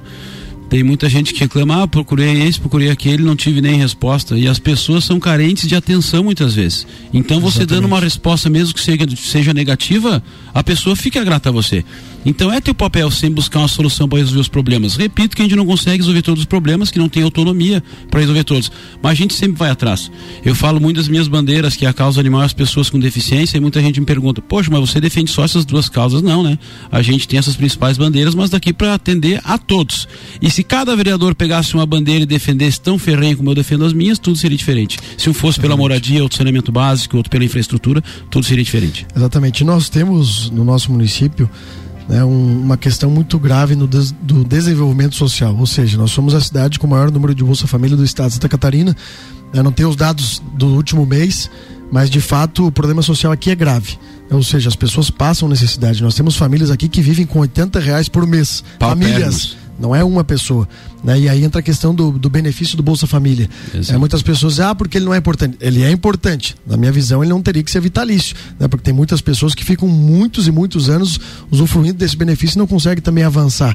Tem 0.70 0.84
muita 0.84 1.08
gente 1.08 1.34
que 1.34 1.40
reclama, 1.40 1.82
ah, 1.82 1.88
procurei 1.88 2.42
esse, 2.44 2.60
procurei 2.60 2.90
aquele, 2.90 3.24
não 3.24 3.34
tive 3.34 3.60
nem 3.60 3.76
resposta. 3.76 4.38
E 4.38 4.46
as 4.46 4.60
pessoas 4.60 5.04
são 5.04 5.18
carentes 5.18 5.68
de 5.68 5.74
atenção 5.74 6.22
muitas 6.22 6.54
vezes. 6.54 6.86
Então 7.12 7.40
você 7.40 7.58
Exatamente. 7.58 7.82
dando 7.82 7.86
uma 7.92 7.98
resposta, 7.98 8.48
mesmo 8.48 8.72
que 8.72 8.80
seja, 8.80 9.04
seja 9.16 9.52
negativa, 9.52 10.22
a 10.54 10.62
pessoa 10.62 10.94
fica 10.94 11.24
grata 11.24 11.48
a 11.48 11.52
você. 11.52 11.84
Então 12.24 12.52
é 12.52 12.60
teu 12.60 12.74
papel 12.74 13.10
sempre 13.10 13.36
buscar 13.36 13.60
uma 13.60 13.68
solução 13.68 14.08
para 14.08 14.18
resolver 14.18 14.40
os 14.40 14.48
problemas. 14.48 14.96
Repito 14.96 15.34
que 15.34 15.42
a 15.42 15.44
gente 15.44 15.56
não 15.56 15.66
consegue 15.66 15.98
resolver 15.98 16.22
todos 16.22 16.40
os 16.40 16.46
problemas, 16.46 16.90
que 16.90 16.98
não 16.98 17.08
tem 17.08 17.22
autonomia 17.22 17.82
para 18.10 18.20
resolver 18.20 18.44
todos. 18.44 18.70
Mas 19.02 19.12
a 19.12 19.14
gente 19.14 19.34
sempre 19.34 19.58
vai 19.58 19.70
atrás. 19.70 20.10
Eu 20.44 20.54
falo 20.54 20.80
muito 20.80 20.96
das 20.96 21.08
minhas 21.08 21.28
bandeiras, 21.28 21.76
que 21.76 21.86
é 21.86 21.88
a 21.88 21.92
causa 21.92 22.20
animal 22.20 22.42
as 22.42 22.52
pessoas 22.52 22.90
com 22.90 22.98
deficiência, 22.98 23.56
e 23.56 23.60
muita 23.60 23.80
gente 23.80 24.00
me 24.00 24.06
pergunta, 24.06 24.42
poxa, 24.42 24.70
mas 24.70 24.80
você 24.80 25.00
defende 25.00 25.30
só 25.30 25.44
essas 25.44 25.64
duas 25.64 25.88
causas? 25.88 26.22
Não, 26.22 26.42
né? 26.42 26.58
A 26.90 27.02
gente 27.02 27.26
tem 27.26 27.38
essas 27.38 27.56
principais 27.56 27.96
bandeiras, 27.96 28.34
mas 28.34 28.50
daqui 28.50 28.72
para 28.72 28.94
atender 28.94 29.40
a 29.44 29.56
todos. 29.56 30.06
E 30.40 30.50
se 30.50 30.62
cada 30.62 30.94
vereador 30.94 31.34
pegasse 31.34 31.74
uma 31.74 31.86
bandeira 31.86 32.22
e 32.22 32.26
defendesse 32.26 32.80
tão 32.80 32.98
ferrenho 32.98 33.36
como 33.36 33.50
eu 33.50 33.54
defendo 33.54 33.84
as 33.84 33.92
minhas, 33.92 34.18
tudo 34.18 34.36
seria 34.36 34.56
diferente. 34.56 34.98
Se 35.16 35.30
um 35.30 35.34
fosse 35.34 35.58
pela 35.60 35.76
moradia, 35.76 36.22
outro 36.22 36.38
saneamento 36.38 36.70
básico, 36.70 37.16
outro 37.16 37.30
pela 37.30 37.44
infraestrutura, 37.44 38.02
tudo 38.30 38.44
seria 38.44 38.64
diferente. 38.64 39.06
Exatamente. 39.14 39.64
Nós 39.64 39.88
temos 39.88 40.50
no 40.50 40.64
nosso 40.64 40.92
município 40.92 41.48
né, 42.10 42.24
um, 42.24 42.62
uma 42.62 42.76
questão 42.76 43.08
muito 43.08 43.38
grave 43.38 43.76
no 43.76 43.86
des, 43.86 44.10
do 44.10 44.42
desenvolvimento 44.42 45.14
social. 45.14 45.56
Ou 45.56 45.66
seja, 45.66 45.96
nós 45.96 46.10
somos 46.10 46.34
a 46.34 46.40
cidade 46.40 46.76
com 46.76 46.86
o 46.88 46.90
maior 46.90 47.08
número 47.08 47.32
de 47.32 47.44
Bolsa 47.44 47.68
Família 47.68 47.96
do 47.96 48.04
estado 48.04 48.28
de 48.28 48.34
Santa 48.34 48.48
Catarina. 48.48 48.96
Eu 49.54 49.62
não 49.62 49.70
tenho 49.70 49.88
os 49.88 49.94
dados 49.94 50.42
do 50.54 50.66
último 50.74 51.06
mês, 51.06 51.48
mas 51.90 52.10
de 52.10 52.20
fato 52.20 52.66
o 52.66 52.72
problema 52.72 53.00
social 53.00 53.30
aqui 53.30 53.50
é 53.50 53.54
grave. 53.54 53.96
Ou 54.28 54.42
seja, 54.42 54.68
as 54.68 54.76
pessoas 54.76 55.08
passam 55.08 55.48
necessidade. 55.48 56.02
Nós 56.02 56.16
temos 56.16 56.34
famílias 56.34 56.70
aqui 56.70 56.88
que 56.88 57.00
vivem 57.00 57.24
com 57.24 57.38
80 57.38 57.78
reais 57.78 58.08
por 58.08 58.26
mês. 58.26 58.64
Famílias 58.78 59.56
não 59.80 59.96
é 59.96 60.04
uma 60.04 60.22
pessoa. 60.22 60.68
Né? 61.02 61.20
E 61.20 61.28
aí 61.28 61.42
entra 61.42 61.60
a 61.60 61.62
questão 61.62 61.94
do, 61.94 62.12
do 62.12 62.28
benefício 62.28 62.76
do 62.76 62.82
Bolsa 62.82 63.06
Família. 63.06 63.48
É, 63.88 63.96
muitas 63.96 64.22
pessoas 64.22 64.54
dizem, 64.54 64.66
ah, 64.66 64.74
porque 64.74 64.98
ele 64.98 65.06
não 65.06 65.14
é 65.14 65.16
importante. 65.16 65.56
Ele 65.60 65.82
é 65.82 65.90
importante. 65.90 66.54
Na 66.66 66.76
minha 66.76 66.92
visão, 66.92 67.22
ele 67.22 67.30
não 67.30 67.40
teria 67.40 67.62
que 67.62 67.70
ser 67.70 67.80
vitalício. 67.80 68.36
Né? 68.58 68.68
Porque 68.68 68.84
tem 68.84 68.92
muitas 68.92 69.20
pessoas 69.20 69.54
que 69.54 69.64
ficam 69.64 69.88
muitos 69.88 70.46
e 70.46 70.52
muitos 70.52 70.90
anos 70.90 71.18
usufruindo 71.50 71.94
desse 71.94 72.16
benefício 72.16 72.56
e 72.56 72.58
não 72.58 72.66
conseguem 72.66 73.02
também 73.02 73.24
avançar. 73.24 73.74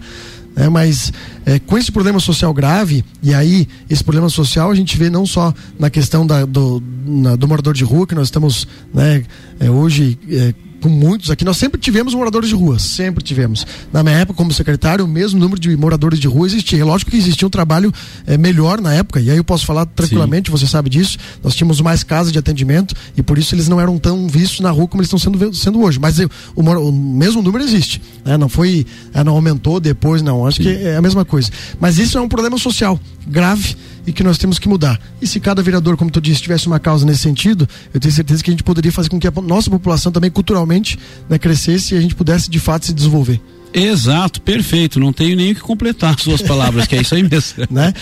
É, 0.55 0.69
mas 0.69 1.11
é, 1.45 1.59
com 1.59 1.77
esse 1.77 1.91
problema 1.91 2.19
social 2.19 2.53
grave, 2.53 3.03
e 3.21 3.33
aí 3.33 3.67
esse 3.89 4.01
problema 4.01 4.29
social 4.29 4.71
a 4.71 4.75
gente 4.75 4.97
vê 4.97 5.09
não 5.09 5.25
só 5.25 5.53
na 5.77 5.89
questão 5.89 6.25
da, 6.25 6.45
do, 6.45 6.81
na, 7.05 7.35
do 7.35 7.45
morador 7.45 7.73
de 7.73 7.83
rua, 7.83 8.07
que 8.07 8.15
nós 8.15 8.27
estamos 8.27 8.65
né, 8.93 9.23
é, 9.59 9.69
hoje 9.69 10.17
é, 10.29 10.53
com 10.85 10.89
muitos 10.89 11.31
aqui. 11.31 11.43
Nós 11.43 11.57
sempre 11.57 11.81
tivemos 11.81 12.13
moradores 12.13 12.47
de 12.47 12.53
rua, 12.53 12.77
sempre 12.77 13.23
tivemos. 13.23 13.65
Na 13.91 14.03
minha 14.03 14.17
época, 14.17 14.37
como 14.37 14.53
secretário, 14.53 15.03
o 15.03 15.07
mesmo 15.07 15.39
número 15.39 15.59
de 15.59 15.75
moradores 15.75 16.19
de 16.19 16.27
rua 16.27 16.45
existia. 16.45 16.85
Lógico 16.85 17.09
que 17.09 17.17
existia 17.17 17.47
um 17.47 17.49
trabalho 17.49 17.91
é, 18.27 18.37
melhor 18.37 18.79
na 18.79 18.93
época, 18.93 19.19
e 19.19 19.31
aí 19.31 19.37
eu 19.37 19.43
posso 19.43 19.65
falar 19.65 19.87
tranquilamente, 19.87 20.51
Sim. 20.51 20.55
você 20.55 20.67
sabe 20.67 20.87
disso. 20.87 21.17
Nós 21.43 21.55
tínhamos 21.55 21.81
mais 21.81 22.03
casas 22.03 22.31
de 22.31 22.37
atendimento 22.37 22.93
e 23.17 23.23
por 23.23 23.39
isso 23.39 23.55
eles 23.55 23.67
não 23.67 23.81
eram 23.81 23.97
tão 23.97 24.27
vistos 24.27 24.59
na 24.59 24.69
rua 24.69 24.87
como 24.87 25.01
eles 25.01 25.11
estão 25.11 25.17
sendo, 25.17 25.55
sendo 25.55 25.81
hoje. 25.81 25.99
Mas 25.99 26.19
eu, 26.19 26.29
o, 26.55 26.61
o, 26.61 26.91
mesmo 26.91 27.41
número 27.41 27.63
existe. 27.63 27.99
Né? 28.23 28.37
Não 28.37 28.47
foi, 28.47 28.85
é, 29.11 29.23
não 29.23 29.33
aumentou 29.33 29.79
depois, 29.79 30.21
não. 30.21 30.45
Acho 30.45 30.57
Sim. 30.57 30.63
que 30.63 30.69
é 30.69 30.97
a 30.97 31.01
mesma 31.01 31.25
coisa. 31.25 31.49
Mas 31.79 31.97
isso 31.97 32.15
é 32.15 32.21
um 32.21 32.29
problema 32.29 32.59
social 32.59 32.99
grave 33.25 33.75
e 34.05 34.11
que 34.11 34.23
nós 34.23 34.37
temos 34.37 34.59
que 34.59 34.67
mudar. 34.67 34.99
E 35.21 35.27
se 35.27 35.39
cada 35.39 35.61
vereador, 35.61 35.97
como 35.97 36.11
tu 36.11 36.21
disse, 36.21 36.41
tivesse 36.41 36.67
uma 36.67 36.79
causa 36.79 37.05
nesse 37.05 37.19
sentido, 37.19 37.67
eu 37.93 37.99
tenho 37.99 38.13
certeza 38.13 38.43
que 38.43 38.49
a 38.49 38.53
gente 38.53 38.63
poderia 38.63 38.91
fazer 38.91 39.09
com 39.09 39.19
que 39.19 39.27
a 39.27 39.31
nossa 39.41 39.69
população 39.69 40.11
também 40.11 40.29
culturalmente 40.29 40.97
né, 41.29 41.37
crescesse 41.37 41.95
e 41.95 41.97
a 41.97 42.01
gente 42.01 42.15
pudesse 42.15 42.49
de 42.49 42.59
fato 42.59 42.85
se 42.85 42.93
desenvolver. 42.93 43.41
Exato, 43.73 44.41
perfeito. 44.41 44.99
Não 45.01 45.11
tenho 45.11 45.35
nem 45.35 45.51
o 45.51 45.55
que 45.55 45.61
completar 45.61 46.17
suas 46.17 46.41
palavras, 46.41 46.87
que 46.87 46.95
é 46.95 47.01
isso 47.01 47.13
aí 47.13 47.23
mesmo. 47.23 47.65
né? 47.69 47.93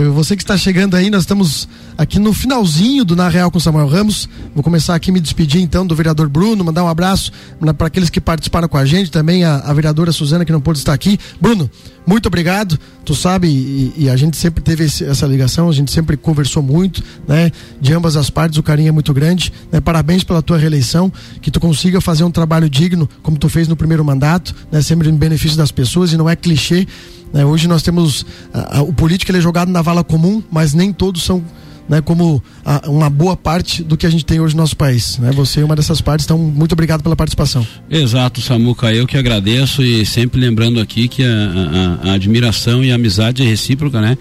Eu, 0.00 0.14
você 0.14 0.34
que 0.34 0.42
está 0.42 0.56
chegando 0.56 0.94
aí, 0.94 1.10
nós 1.10 1.24
estamos 1.24 1.68
aqui 1.98 2.18
no 2.18 2.32
finalzinho 2.32 3.04
do 3.04 3.14
Na 3.14 3.28
Real 3.28 3.50
com 3.50 3.60
Samuel 3.60 3.86
Ramos. 3.86 4.26
Vou 4.54 4.64
começar 4.64 4.94
aqui 4.94 5.12
me 5.12 5.20
despedir 5.20 5.60
então 5.60 5.86
do 5.86 5.94
vereador 5.94 6.26
Bruno, 6.26 6.64
mandar 6.64 6.82
um 6.82 6.88
abraço 6.88 7.30
para 7.76 7.86
aqueles 7.86 8.08
que 8.08 8.18
participaram 8.18 8.66
com 8.66 8.78
a 8.78 8.86
gente, 8.86 9.10
também 9.10 9.44
a, 9.44 9.56
a, 9.56 9.74
vereadora 9.74 10.10
Suzana 10.10 10.46
que 10.46 10.52
não 10.52 10.60
pôde 10.60 10.78
estar 10.78 10.94
aqui. 10.94 11.18
Bruno, 11.38 11.70
muito 12.06 12.28
obrigado. 12.28 12.80
Tu 13.04 13.14
sabe, 13.14 13.48
e, 13.48 13.92
e 13.94 14.08
a 14.08 14.16
gente 14.16 14.38
sempre 14.38 14.62
teve 14.62 14.84
esse, 14.84 15.04
essa 15.04 15.26
ligação, 15.26 15.68
a 15.68 15.72
gente 15.72 15.90
sempre 15.90 16.16
conversou 16.16 16.62
muito, 16.62 17.04
né? 17.28 17.52
De 17.78 17.92
ambas 17.92 18.16
as 18.16 18.30
partes, 18.30 18.58
o 18.58 18.62
carinho 18.62 18.88
é 18.88 18.92
muito 18.92 19.12
grande. 19.12 19.52
Né? 19.70 19.82
Parabéns 19.82 20.24
pela 20.24 20.40
tua 20.40 20.56
reeleição, 20.56 21.12
que 21.42 21.50
tu 21.50 21.60
consiga 21.60 22.00
fazer 22.00 22.24
um 22.24 22.30
trabalho 22.30 22.70
digno, 22.70 23.06
como 23.22 23.36
tu 23.36 23.50
fez 23.50 23.68
no 23.68 23.76
primeiro 23.76 24.02
mandato, 24.02 24.54
né? 24.72 24.80
Sempre 24.80 25.10
em 25.10 25.14
benefício 25.14 25.58
das 25.58 25.70
pessoas 25.70 26.10
e 26.10 26.16
não 26.16 26.26
é 26.26 26.34
clichê. 26.34 26.86
Né? 27.32 27.44
Hoje 27.44 27.68
nós 27.68 27.82
temos 27.82 28.26
a, 28.52 28.78
a, 28.78 28.82
o 28.82 28.92
político 28.92 29.30
ele 29.30 29.38
é 29.38 29.40
jogado 29.40 29.70
na 29.70 29.82
vala 29.82 30.04
comum, 30.04 30.42
mas 30.50 30.74
nem 30.74 30.92
todos 30.92 31.22
são 31.22 31.42
né, 31.90 32.00
como 32.00 32.40
a, 32.64 32.88
uma 32.88 33.10
boa 33.10 33.36
parte 33.36 33.82
do 33.82 33.96
que 33.96 34.06
a 34.06 34.10
gente 34.10 34.24
tem 34.24 34.38
hoje 34.38 34.54
no 34.54 34.62
nosso 34.62 34.76
país. 34.76 35.18
Né? 35.18 35.32
Você 35.32 35.60
é 35.60 35.64
uma 35.64 35.74
dessas 35.74 36.00
partes, 36.00 36.24
então 36.24 36.38
muito 36.38 36.70
obrigado 36.72 37.02
pela 37.02 37.16
participação. 37.16 37.66
Exato, 37.90 38.40
Samuca, 38.40 38.94
eu 38.94 39.08
que 39.08 39.18
agradeço 39.18 39.82
e 39.82 40.06
sempre 40.06 40.40
lembrando 40.40 40.78
aqui 40.78 41.08
que 41.08 41.24
a, 41.24 41.98
a, 42.04 42.10
a 42.10 42.12
admiração 42.12 42.84
e 42.84 42.92
a 42.92 42.94
amizade 42.94 43.42
é 43.42 43.44
recíproca, 43.44 44.00
né? 44.00 44.16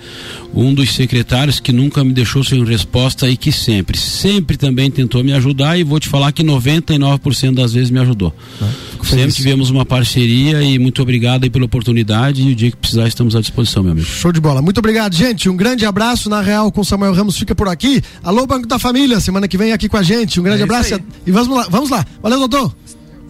Um 0.51 0.73
dos 0.73 0.95
secretários 0.95 1.60
que 1.60 1.71
nunca 1.71 2.03
me 2.03 2.12
deixou 2.12 2.43
sem 2.43 2.63
resposta 2.65 3.29
e 3.29 3.38
que 3.38 3.51
sempre, 3.51 3.95
sempre 3.95 4.58
também 4.58 4.89
tentou 4.89 5.23
me 5.23 5.32
ajudar 5.34 5.77
e 5.77 5.84
vou 5.84 5.99
te 5.99 6.10
falar 6.10 6.32
que 6.32 6.43
99% 6.43 7.53
das 7.53 7.73
vezes 7.73 7.91
me 7.91 7.99
ajudou. 7.99 8.34
Ah, 8.60 8.67
sempre 9.03 9.32
tivemos 9.32 9.69
uma 9.69 9.86
parceria 9.86 10.63
e 10.63 10.79
muito 10.79 11.03
obrigado 11.03 11.43
aí 11.43 11.51
pela 11.51 11.65
oportunidade 11.65 12.41
e 12.41 12.51
o 12.51 12.55
dia 12.55 12.71
que 12.71 12.77
precisar 12.77 13.08
estamos 13.08 13.36
à 13.36 13.41
disposição, 13.41 13.84
meu 13.84 13.91
amigo. 13.91 14.08
Show 14.08 14.32
de 14.32 14.41
bola. 14.41 14.60
Muito 14.60 14.79
obrigado, 14.79 15.13
gente. 15.13 15.47
Um 15.47 15.55
grande 15.55 15.86
abraço 15.86 16.32
na 16.32 16.41
Real 16.41 16.71
com 16.71 16.84
Samuel 16.84 17.13
Ramos 17.13 17.38
fica 17.38 17.58
por 17.59 17.67
aqui. 17.67 18.01
Alô, 18.23 18.47
Banco 18.47 18.65
da 18.65 18.79
Família, 18.79 19.19
semana 19.19 19.45
que 19.45 19.57
vem 19.57 19.73
aqui 19.73 19.89
com 19.89 19.97
a 19.97 20.01
gente. 20.01 20.39
Um 20.39 20.43
grande 20.43 20.61
é 20.61 20.63
abraço 20.63 20.97
e 21.27 21.31
vamos 21.31 21.49
lá, 21.49 21.67
vamos 21.69 21.89
lá. 21.89 22.05
Valeu, 22.23 22.39
doutor. 22.39 22.73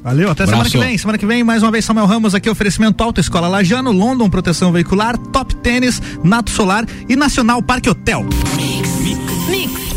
Valeu, 0.03 0.29
até 0.29 0.45
semana 0.45 0.69
que 0.69 0.77
vem. 0.77 0.97
Semana 0.99 1.17
que 1.17 1.25
vem, 1.25 1.43
mais 1.43 1.63
uma 1.63 1.71
vez, 1.71 1.83
Samuel 1.83 2.05
Ramos 2.05 2.35
aqui, 2.35 2.47
oferecimento 2.47 3.03
Auto 3.03 3.19
Escola 3.19 3.47
Lajano, 3.47 3.91
London 3.91 4.29
Proteção 4.29 4.71
Veicular, 4.71 5.17
Top 5.17 5.53
Tênis, 5.55 5.99
Nato 6.23 6.51
Solar 6.51 6.85
e 7.09 7.15
Nacional 7.15 7.61
Parque 7.63 7.89
Hotel. 7.89 8.23
Mix. 8.55 8.89
Mix. 9.49 9.88